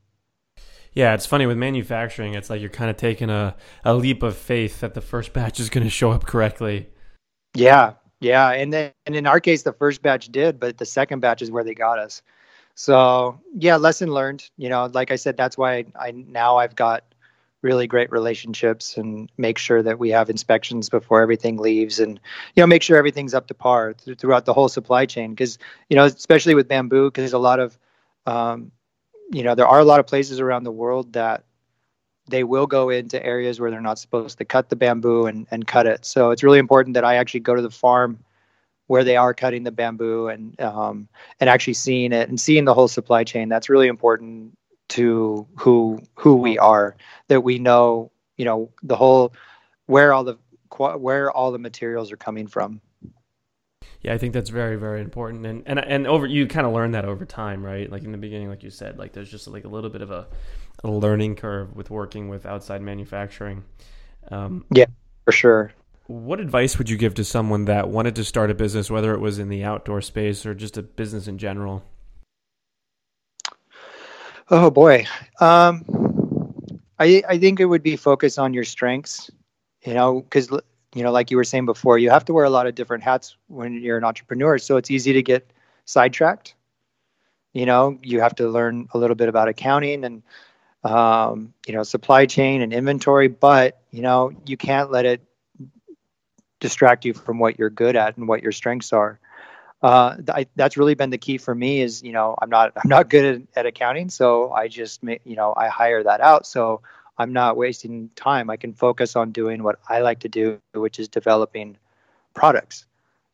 Yeah, 1.00 1.14
it's 1.14 1.24
funny 1.24 1.46
with 1.46 1.56
manufacturing. 1.56 2.34
It's 2.34 2.50
like 2.50 2.60
you're 2.60 2.68
kind 2.68 2.90
of 2.90 2.98
taking 2.98 3.30
a, 3.30 3.56
a 3.86 3.94
leap 3.94 4.22
of 4.22 4.36
faith 4.36 4.80
that 4.80 4.92
the 4.92 5.00
first 5.00 5.32
batch 5.32 5.58
is 5.58 5.70
going 5.70 5.84
to 5.84 5.88
show 5.88 6.10
up 6.10 6.26
correctly. 6.26 6.90
Yeah, 7.54 7.94
yeah, 8.20 8.50
and 8.50 8.70
then 8.70 8.92
and 9.06 9.16
in 9.16 9.26
our 9.26 9.40
case, 9.40 9.62
the 9.62 9.72
first 9.72 10.02
batch 10.02 10.26
did, 10.28 10.60
but 10.60 10.76
the 10.76 10.84
second 10.84 11.20
batch 11.20 11.40
is 11.40 11.50
where 11.50 11.64
they 11.64 11.72
got 11.72 11.98
us. 11.98 12.20
So 12.74 13.40
yeah, 13.54 13.76
lesson 13.76 14.10
learned. 14.10 14.50
You 14.58 14.68
know, 14.68 14.90
like 14.92 15.10
I 15.10 15.16
said, 15.16 15.38
that's 15.38 15.56
why 15.56 15.86
I 15.98 16.10
now 16.10 16.58
I've 16.58 16.76
got 16.76 17.02
really 17.62 17.86
great 17.86 18.12
relationships 18.12 18.98
and 18.98 19.32
make 19.38 19.56
sure 19.56 19.82
that 19.82 19.98
we 19.98 20.10
have 20.10 20.28
inspections 20.28 20.90
before 20.90 21.22
everything 21.22 21.56
leaves 21.56 21.98
and 21.98 22.20
you 22.54 22.62
know 22.62 22.66
make 22.66 22.82
sure 22.82 22.98
everything's 22.98 23.32
up 23.32 23.46
to 23.46 23.54
par 23.54 23.94
th- 23.94 24.18
throughout 24.18 24.44
the 24.44 24.52
whole 24.52 24.68
supply 24.68 25.06
chain 25.06 25.30
because 25.30 25.56
you 25.88 25.96
know 25.96 26.04
especially 26.04 26.54
with 26.54 26.68
bamboo 26.68 27.06
because 27.06 27.22
there's 27.22 27.32
a 27.32 27.38
lot 27.38 27.58
of 27.58 27.78
um, 28.26 28.70
you 29.30 29.42
know 29.42 29.54
there 29.54 29.66
are 29.66 29.80
a 29.80 29.84
lot 29.84 30.00
of 30.00 30.06
places 30.06 30.40
around 30.40 30.64
the 30.64 30.72
world 30.72 31.12
that 31.12 31.44
they 32.28 32.44
will 32.44 32.66
go 32.66 32.90
into 32.90 33.24
areas 33.24 33.58
where 33.58 33.70
they're 33.70 33.80
not 33.80 33.98
supposed 33.98 34.38
to 34.38 34.44
cut 34.44 34.68
the 34.68 34.76
bamboo 34.76 35.26
and, 35.26 35.48
and 35.50 35.66
cut 35.66 35.86
it. 35.86 36.04
So 36.04 36.30
it's 36.30 36.44
really 36.44 36.58
important 36.60 36.94
that 36.94 37.04
i 37.04 37.16
actually 37.16 37.40
go 37.40 37.54
to 37.54 37.62
the 37.62 37.70
farm 37.70 38.18
where 38.86 39.04
they 39.04 39.16
are 39.16 39.32
cutting 39.32 39.62
the 39.62 39.70
bamboo 39.70 40.28
and 40.28 40.60
um, 40.60 41.08
and 41.38 41.48
actually 41.48 41.74
seeing 41.74 42.12
it 42.12 42.28
and 42.28 42.40
seeing 42.40 42.64
the 42.64 42.74
whole 42.74 42.88
supply 42.88 43.24
chain. 43.24 43.48
That's 43.48 43.68
really 43.68 43.88
important 43.88 44.56
to 44.90 45.46
who 45.56 46.00
who 46.16 46.34
we 46.34 46.58
are 46.58 46.96
that 47.28 47.42
we 47.42 47.58
know 47.58 48.10
you 48.36 48.44
know 48.44 48.70
the 48.82 48.96
whole 48.96 49.32
where 49.86 50.12
all 50.12 50.24
the 50.24 50.36
where 50.76 51.30
all 51.30 51.52
the 51.52 51.58
materials 51.58 52.10
are 52.10 52.16
coming 52.16 52.48
from 52.48 52.80
yeah 54.02 54.12
i 54.14 54.18
think 54.18 54.32
that's 54.32 54.50
very 54.50 54.76
very 54.76 55.00
important. 55.00 55.44
And 55.46 55.62
and 55.66 55.78
and 55.78 56.06
over 56.06 56.26
you 56.26 56.46
kind 56.46 56.66
of 56.66 56.72
learn 56.72 56.92
that 56.92 57.04
over 57.04 57.24
time 57.24 57.64
right? 57.64 57.90
Like 57.90 58.04
in 58.04 58.12
the 58.12 58.18
beginning 58.18 58.48
like 58.48 58.62
you 58.62 58.70
said 58.70 58.98
like 58.98 59.12
there's 59.12 59.30
just 59.30 59.46
like 59.48 59.64
a 59.64 59.68
little 59.68 59.90
bit 59.90 60.02
of 60.02 60.10
a, 60.10 60.26
a 60.84 60.90
learning 60.90 61.36
curve 61.36 61.74
with 61.76 61.90
working 61.90 62.28
with 62.28 62.46
outside 62.46 62.82
manufacturing. 62.82 63.64
Um, 64.30 64.64
yeah 64.74 64.86
for 65.24 65.32
sure. 65.32 65.72
what 66.06 66.40
advice 66.40 66.78
would 66.78 66.88
you 66.90 66.96
give 66.96 67.14
to 67.14 67.24
someone 67.24 67.66
that 67.66 67.88
wanted 67.88 68.16
to 68.16 68.24
start 68.24 68.50
a 68.50 68.54
business 68.54 68.90
whether 68.90 69.12
it 69.14 69.20
was 69.20 69.38
in 69.38 69.48
the 69.48 69.64
outdoor 69.64 70.00
space 70.00 70.44
or 70.46 70.54
just 70.54 70.76
a 70.76 70.82
business 70.82 71.28
in 71.28 71.38
general? 71.38 71.82
Oh 74.50 74.70
boy, 74.70 75.06
um, 75.40 75.84
I 76.98 77.22
I 77.28 77.38
think 77.38 77.60
it 77.60 77.66
would 77.66 77.82
be 77.84 77.96
focus 77.96 78.36
on 78.38 78.52
your 78.52 78.64
strengths. 78.64 79.30
You 79.86 79.94
know, 79.94 80.20
because 80.20 80.50
you 80.94 81.02
know, 81.02 81.12
like 81.12 81.30
you 81.30 81.36
were 81.36 81.44
saying 81.44 81.66
before, 81.66 81.98
you 81.98 82.10
have 82.10 82.24
to 82.26 82.32
wear 82.32 82.44
a 82.44 82.50
lot 82.50 82.66
of 82.66 82.74
different 82.74 83.04
hats 83.04 83.36
when 83.48 83.82
you're 83.82 83.98
an 83.98 84.04
entrepreneur. 84.04 84.58
So 84.58 84.76
it's 84.76 84.90
easy 84.90 85.12
to 85.14 85.22
get 85.22 85.50
sidetracked. 85.84 86.54
You 87.52 87.66
know, 87.66 87.98
you 88.02 88.20
have 88.20 88.36
to 88.36 88.48
learn 88.48 88.88
a 88.92 88.98
little 88.98 89.16
bit 89.16 89.28
about 89.28 89.48
accounting 89.48 90.04
and 90.04 90.22
um, 90.84 91.52
you 91.66 91.74
know 91.74 91.82
supply 91.82 92.26
chain 92.26 92.62
and 92.62 92.72
inventory, 92.72 93.28
but 93.28 93.80
you 93.90 94.02
know 94.02 94.32
you 94.46 94.56
can't 94.56 94.90
let 94.90 95.04
it 95.06 95.22
distract 96.60 97.04
you 97.04 97.14
from 97.14 97.38
what 97.38 97.58
you're 97.58 97.70
good 97.70 97.96
at 97.96 98.16
and 98.16 98.28
what 98.28 98.42
your 98.42 98.52
strengths 98.52 98.92
are 98.92 99.18
uh, 99.82 100.16
th- 100.16 100.48
that's 100.56 100.76
really 100.76 100.94
been 100.94 101.10
the 101.10 101.18
key 101.18 101.38
for 101.38 101.54
me 101.54 101.80
is 101.80 102.02
you 102.02 102.12
know 102.12 102.34
i'm 102.40 102.50
not 102.50 102.72
i'm 102.76 102.88
not 102.88 103.08
good 103.08 103.42
at, 103.54 103.60
at 103.60 103.66
accounting 103.66 104.10
so 104.10 104.52
i 104.52 104.68
just 104.68 105.02
you 105.02 105.36
know 105.36 105.54
i 105.56 105.68
hire 105.68 106.02
that 106.02 106.20
out 106.20 106.46
so 106.46 106.82
i'm 107.20 107.32
not 107.32 107.56
wasting 107.56 108.10
time 108.16 108.50
i 108.50 108.56
can 108.56 108.72
focus 108.72 109.14
on 109.14 109.30
doing 109.30 109.62
what 109.62 109.78
i 109.88 110.00
like 110.00 110.20
to 110.20 110.28
do 110.28 110.58
which 110.74 110.98
is 110.98 111.08
developing 111.08 111.76
products 112.34 112.86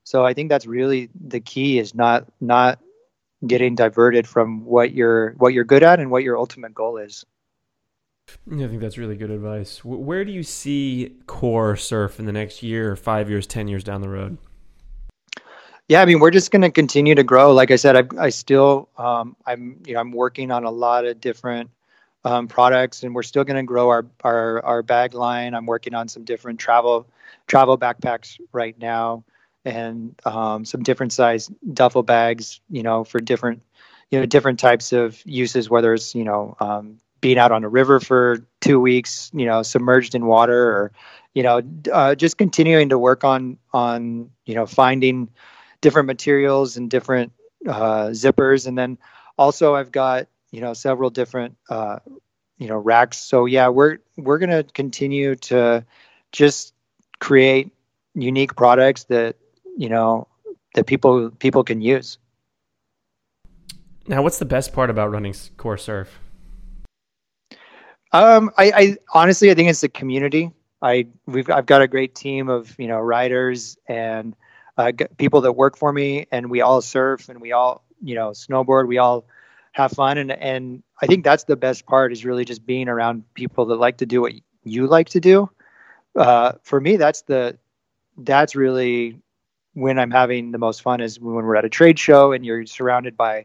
so 0.05 0.27
i 0.27 0.35
think 0.35 0.49
that's 0.49 0.67
really 0.67 1.09
the 1.29 1.41
key 1.41 1.79
is 1.79 1.95
not 1.95 2.27
not 2.41 2.79
getting 3.47 3.75
diverted 3.75 4.27
from 4.27 4.65
what 4.65 4.93
you're 4.93 5.33
what 5.39 5.53
you're 5.53 5.65
good 5.65 5.83
at 5.83 6.01
and 6.01 6.11
what 6.11 6.23
your 6.23 6.37
ultimate 6.37 6.75
goal 6.75 6.97
is 6.97 7.25
Yeah, 8.51 8.67
I 8.67 8.69
think 8.69 8.81
that's 8.81 8.99
really 8.99 9.17
good 9.17 9.31
advice. 9.31 9.85
Where 9.85 10.25
do 10.25 10.33
you 10.33 10.43
see 10.43 11.15
core 11.27 11.77
surf 11.77 12.19
in 12.19 12.27
the 12.27 12.33
next 12.33 12.61
year, 12.61 12.97
five 12.97 13.31
years, 13.31 13.47
ten 13.47 13.69
years 13.69 13.85
down 13.85 14.01
the 14.01 14.09
road? 14.09 14.39
Yeah, 15.89 16.03
I 16.03 16.05
mean, 16.05 16.19
we're 16.19 16.33
just 16.33 16.51
going 16.51 16.63
to 16.63 16.71
continue 16.71 17.15
to 17.15 17.23
grow. 17.23 17.53
Like 17.53 17.71
I 17.71 17.77
said, 17.77 17.97
I, 17.97 18.25
I 18.25 18.31
still, 18.31 18.89
um, 18.99 19.37
I'm, 19.47 19.81
you 19.87 19.95
know, 19.95 20.01
I'm 20.01 20.11
working 20.11 20.51
on 20.51 20.65
a 20.65 20.71
lot 20.71 21.05
of 21.05 21.21
different 21.21 21.71
um, 22.27 22.49
products, 22.49 23.05
and 23.05 23.15
we're 23.15 23.23
still 23.23 23.45
going 23.45 23.57
to 23.57 23.63
grow 23.63 23.89
our, 23.89 24.05
our 24.25 24.65
our 24.65 24.83
bag 24.83 25.15
line. 25.15 25.55
I'm 25.55 25.65
working 25.65 25.95
on 25.95 26.09
some 26.09 26.25
different 26.25 26.59
travel 26.59 27.07
travel 27.47 27.79
backpacks 27.79 28.41
right 28.53 28.77
now, 28.79 29.25
and 29.65 30.21
um, 30.25 30.65
some 30.65 30.83
different 30.83 31.13
size 31.13 31.49
duffel 31.73 32.03
bags. 32.03 32.61
You 32.69 32.83
know, 32.83 33.05
for 33.05 33.21
different, 33.21 33.63
you 34.11 34.19
know, 34.19 34.27
different 34.27 34.59
types 34.59 34.93
of 34.93 35.23
uses. 35.25 35.71
Whether 35.71 35.95
it's 35.95 36.17
you 36.17 36.25
know, 36.25 36.57
um, 36.59 36.99
being 37.21 37.39
out 37.39 37.53
on 37.53 37.63
a 37.63 37.69
river 37.69 38.01
for 38.01 38.45
two 38.61 38.81
weeks, 38.81 39.31
you 39.33 39.47
know, 39.47 39.63
submerged 39.63 40.17
in 40.17 40.27
water, 40.27 40.69
or 40.69 40.93
you 41.33 41.45
know, 41.45 41.63
uh, 41.93 42.17
just 42.17 42.39
continuing 42.39 42.89
to 42.89 42.99
work 42.99 43.23
on 43.23 43.57
on 43.73 44.31
you 44.47 44.57
know 44.57 44.67
finding 44.67 45.29
different 45.81 46.07
materials 46.07 46.77
and 46.77 46.91
different 46.91 47.31
uh, 47.69 48.07
zippers, 48.07 48.67
and 48.67 48.77
then 48.77 48.99
also 49.39 49.77
I've 49.77 49.93
got 49.93 50.27
you 50.57 50.63
know 50.63 50.73
several 50.73 51.11
different 51.11 51.55
uh, 51.69 51.99
you 52.57 52.67
know 52.67 52.79
racks. 52.79 53.19
So 53.19 53.45
yeah, 53.45 53.69
we're 53.69 53.99
we're 54.17 54.39
gonna 54.39 54.63
continue 54.63 55.35
to 55.51 55.85
just 56.33 56.73
create 57.19 57.73
unique 58.15 58.57
products 58.57 59.05
that 59.05 59.37
you 59.77 59.91
know 59.91 60.29
that 60.75 60.87
people 60.87 61.31
people 61.31 61.63
can 61.63 61.83
use. 61.83 62.17
Now, 64.09 64.23
what's 64.23 64.39
the 64.39 64.47
best 64.47 64.73
part 64.73 64.89
about 64.89 65.11
running 65.11 65.35
Core 65.59 65.77
Surf? 65.77 66.21
Um, 68.13 68.51
I, 68.57 68.73
I 68.75 68.97
honestly 69.13 69.51
I 69.51 69.55
think 69.55 69.69
it's 69.69 69.83
the 69.83 69.91
community. 69.91 70.53
I 70.81 71.09
we've 71.27 71.51
I've 71.51 71.67
got 71.67 71.83
a 71.83 71.87
great 71.87 72.15
team 72.15 72.49
of 72.49 72.75
you 72.79 72.89
know 72.89 72.99
riders 72.99 73.77
and 73.87 74.35
uh, 74.79 74.93
people 75.19 75.43
that 75.43 75.53
work 75.53 75.77
for 75.77 75.93
me, 75.93 76.29
and 76.33 76.49
we 76.49 76.63
all 76.63 76.81
surf 76.81 77.29
and 77.29 77.43
we 77.43 77.53
all 77.53 77.85
you 78.03 78.15
know 78.15 78.31
snowboard. 78.31 78.89
We 78.89 78.97
all 78.97 79.27
have 79.77 79.93
fun, 79.93 80.17
and 80.17 80.33
and 80.33 80.83
I 81.03 81.07
think 81.07 81.23
that's 81.23 81.45
the 81.45 81.55
best 81.55 81.85
part 81.85 82.11
is 82.11 82.25
really 82.25 82.47
just 82.47 82.65
being 82.65 82.89
around 82.89 83.23
people 83.35 83.67
that 83.67 83.77
like 83.77 83.99
to 83.99 84.07
do 84.07 84.23
what 84.23 84.33
you 84.65 84.87
like 84.87 85.11
to 85.11 85.21
do. 85.21 85.51
Uh, 86.17 86.53
for 86.63 86.81
me, 86.81 86.97
that's 86.97 87.23
the 87.23 87.59
that's 88.17 88.57
really 88.57 89.21
when 89.75 89.99
I'm 89.99 90.11
having 90.11 90.53
the 90.53 90.59
most 90.59 90.81
fun 90.81 91.03
is 91.03 91.21
when 91.21 91.45
we're 91.45 91.57
at 91.57 91.67
a 91.67 91.69
trade 91.69 91.99
show 91.99 92.33
and 92.33 92.47
you're 92.47 92.65
surrounded 92.65 93.19
by 93.19 93.45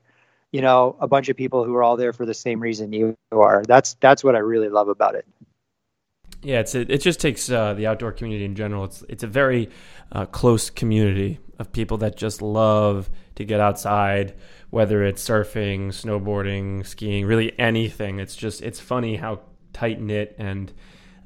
you 0.53 0.61
know 0.61 0.95
a 1.01 1.07
bunch 1.07 1.27
of 1.27 1.35
people 1.35 1.65
who 1.65 1.75
are 1.75 1.83
all 1.83 1.97
there 1.97 2.13
for 2.13 2.25
the 2.25 2.33
same 2.33 2.61
reason 2.61 2.93
you 2.93 3.17
are. 3.33 3.63
That's 3.67 3.95
that's 3.95 4.23
what 4.23 4.33
I 4.33 4.39
really 4.39 4.69
love 4.69 4.87
about 4.87 5.15
it. 5.15 5.25
Yeah, 6.41 6.61
it's 6.61 6.73
it, 6.75 6.89
it 6.89 7.01
just 7.01 7.19
takes 7.19 7.51
uh, 7.51 7.73
the 7.73 7.87
outdoor 7.87 8.13
community 8.13 8.45
in 8.45 8.55
general. 8.55 8.85
It's 8.85 9.03
it's 9.09 9.23
a 9.23 9.27
very 9.27 9.69
uh, 10.13 10.27
close 10.27 10.69
community 10.69 11.39
of 11.59 11.73
people 11.73 11.97
that 11.97 12.15
just 12.15 12.41
love 12.41 13.09
to 13.35 13.43
get 13.43 13.59
outside, 13.59 14.33
whether 14.71 15.03
it's 15.03 15.23
surfing, 15.23 15.89
snowboarding, 15.89 16.85
skiing, 16.85 17.25
really 17.25 17.57
anything. 17.59 18.19
It's 18.19 18.35
just 18.35 18.61
it's 18.61 18.79
funny 18.79 19.17
how 19.17 19.41
tight 19.73 20.01
knit 20.01 20.35
and 20.39 20.73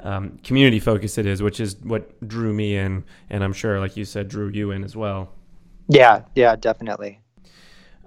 um, 0.02 0.38
community 0.44 0.80
focused 0.80 1.18
it 1.18 1.26
is, 1.26 1.42
which 1.42 1.60
is 1.60 1.78
what 1.78 2.28
drew 2.28 2.54
me 2.54 2.76
in, 2.76 3.06
and 3.30 3.44
I'm 3.44 3.54
sure, 3.54 3.80
like 3.80 3.98
you 3.98 4.06
said, 4.06 4.28
drew 4.28 4.50
you 4.50 4.72
in 4.72 4.84
as 4.84 4.96
well. 4.96 5.32
Yeah, 5.88 6.24
yeah, 6.36 6.56
definitely. 6.56 7.22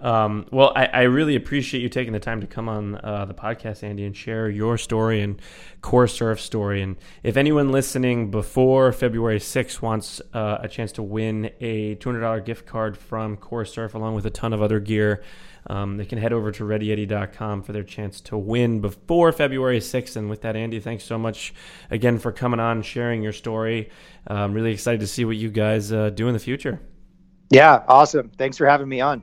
Um, 0.01 0.47
well, 0.53 0.73
I, 0.77 0.87
I, 0.87 1.03
really 1.03 1.35
appreciate 1.35 1.81
you 1.81 1.89
taking 1.89 2.13
the 2.13 2.21
time 2.21 2.41
to 2.41 2.47
come 2.47 2.69
on 2.69 2.95
uh, 3.03 3.25
the 3.25 3.35
podcast, 3.35 3.83
Andy, 3.83 4.05
and 4.05 4.17
share 4.17 4.49
your 4.49 4.79
story 4.79 5.23
and 5.23 5.43
Core 5.81 6.07
Surf 6.07 6.41
story. 6.41 6.83
And 6.83 6.97
if 7.25 7.37
anyone 7.37 7.73
listening 7.73 8.31
before 8.31 8.93
February 8.93 9.41
6th 9.41 9.83
wants 9.83 10.23
uh, 10.33 10.59
a 10.61 10.69
chance 10.69 10.93
to 10.93 11.03
win 11.03 11.51
a 11.61 11.97
$200 11.97 12.45
gift 12.45 12.65
card 12.65 12.97
from 12.97 13.37
Core 13.37 13.65
Surf 13.65 13.95
along 13.95 14.15
with 14.15 14.25
a 14.25 14.31
ton 14.31 14.53
of 14.53 14.63
other 14.63 14.79
gear, 14.79 15.25
um, 15.67 15.97
they 15.97 16.05
can 16.05 16.19
head 16.19 16.33
over 16.33 16.53
to 16.53 16.63
readyeddie.com 16.63 17.65
for 17.65 17.73
their 17.73 17.83
chance 17.83 18.21
to 18.21 18.39
win 18.39 18.81
before 18.81 19.33
February 19.33 19.81
6th. 19.81 20.15
And 20.15 20.31
with 20.31 20.43
that, 20.43 20.55
Andy, 20.55 20.79
thanks 20.79 21.03
so 21.03 21.19
much 21.19 21.53
again 21.91 22.21
for 22.21 22.31
coming 22.31 22.61
on, 22.61 22.83
sharing 22.83 23.21
your 23.21 23.33
story. 23.33 23.91
I'm 24.29 24.53
really 24.53 24.73
excited 24.73 25.01
to 25.01 25.09
see 25.09 25.25
what 25.25 25.37
you 25.37 25.51
guys 25.51 25.93
uh, 25.93 26.11
do 26.11 26.29
in 26.29 26.35
the 26.35 26.39
future. 26.39 26.81
Yeah, 27.51 27.83
awesome. 27.89 28.31
Thanks 28.39 28.57
for 28.57 28.67
having 28.67 28.89
me 28.89 29.01
on. 29.01 29.23